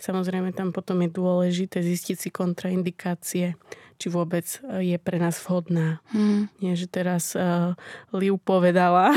Samozrejme, 0.00 0.56
tam 0.56 0.72
potom 0.72 1.04
je 1.04 1.10
dôležité 1.12 1.84
zistiť 1.84 2.16
si 2.16 2.28
kontraindikácie, 2.32 3.58
či 3.98 4.06
vôbec 4.08 4.46
e, 4.62 4.94
je 4.94 4.98
pre 5.02 5.18
nás 5.18 5.34
vhodná. 5.42 5.98
Hmm. 6.14 6.46
Nie, 6.62 6.78
že 6.78 6.86
teraz 6.86 7.34
uh, 7.34 7.74
Liu 8.14 8.38
povedala, 8.38 9.10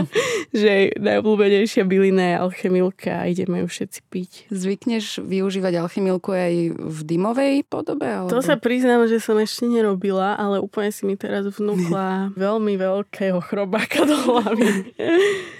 že 0.56 0.96
najobľúbenejšia 0.96 1.84
bylina 1.84 2.24
je 2.32 2.36
alchemilka 2.40 3.12
a 3.22 3.28
ideme 3.28 3.60
ju 3.62 3.68
všetci 3.68 4.00
piť. 4.08 4.30
Zvykneš 4.48 5.20
využívať 5.20 5.84
alchemilku 5.84 6.32
aj 6.32 6.54
v 6.72 6.98
dymovej 7.04 7.68
podobe? 7.68 8.08
Alebo... 8.08 8.32
To 8.32 8.40
sa 8.40 8.56
priznám, 8.56 9.04
že 9.04 9.20
som 9.20 9.36
ešte 9.36 9.68
nerobila, 9.68 10.34
ale 10.34 10.58
úplne 10.58 10.88
si 10.88 11.04
mi 11.04 11.14
teraz 11.14 11.44
vnúkla 11.46 12.30
veľmi 12.48 12.74
veľkého 12.80 13.38
chrobáka 13.44 14.08
do 14.08 14.16
hlavy. 14.16 14.68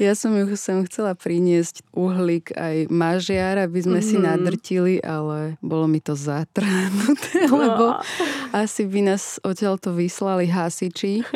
Ja 0.01 0.19
som 0.19 0.35
ju 0.35 0.51
sem 0.59 0.83
chcela 0.89 1.15
priniesť 1.15 1.85
uhlík 1.95 2.51
aj 2.59 2.91
mažiar, 2.91 3.61
aby 3.61 3.85
sme 3.85 4.01
si 4.03 4.17
Mhm. 4.19 4.25
nadrtili, 4.25 4.95
ale 4.99 5.55
bolo 5.63 5.87
mi 5.87 6.01
to 6.01 6.17
zatrhnuté, 6.19 7.47
lebo 7.47 8.01
asi 8.63 8.87
by 8.87 9.13
nás 9.13 9.43
odtiaľto 9.43 9.91
vyslali 9.91 10.47
hasiči. 10.47 11.27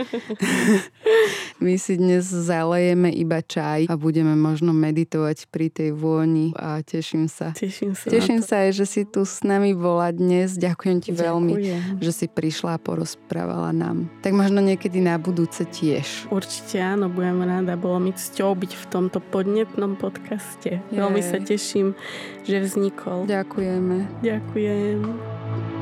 My 1.64 1.74
si 1.80 1.98
dnes 1.98 2.28
zalejeme 2.28 3.10
iba 3.10 3.42
čaj 3.42 3.90
a 3.90 3.94
budeme 3.98 4.36
možno 4.38 4.70
meditovať 4.70 5.50
pri 5.50 5.72
tej 5.72 5.90
vôni 5.96 6.54
a 6.54 6.84
teším 6.84 7.26
sa. 7.26 7.50
Teším 7.56 7.96
sa 7.96 8.06
Teším 8.06 8.40
sa 8.44 8.68
aj, 8.68 8.70
že 8.76 8.86
si 8.86 9.02
tu 9.02 9.26
s 9.26 9.42
nami 9.42 9.74
bola 9.74 10.12
dnes. 10.12 10.54
Ďakujem 10.54 10.98
ti 11.02 11.10
veľmi, 11.16 11.54
Ďakujem. 11.56 11.82
že 11.98 12.10
si 12.14 12.26
prišla 12.30 12.76
a 12.76 12.82
porozprávala 12.82 13.72
nám. 13.74 14.06
Tak 14.22 14.36
možno 14.36 14.62
niekedy 14.62 15.02
na 15.02 15.16
budúce 15.18 15.64
tiež. 15.66 16.28
Určite 16.30 16.78
áno, 16.78 17.10
budem 17.10 17.42
rada. 17.42 17.74
Bolo 17.74 17.98
mi 17.98 18.12
cťou 18.12 18.54
byť 18.54 18.72
v 18.76 18.84
tomto 18.92 19.18
podnetnom 19.18 19.96
podcaste. 19.98 20.84
Veľmi 20.92 21.24
Jej. 21.24 21.28
sa 21.32 21.38
teším, 21.42 21.86
že 22.44 22.62
vznikol. 22.62 23.26
Ďakujeme. 23.26 24.22
Ďakujem. 24.22 25.75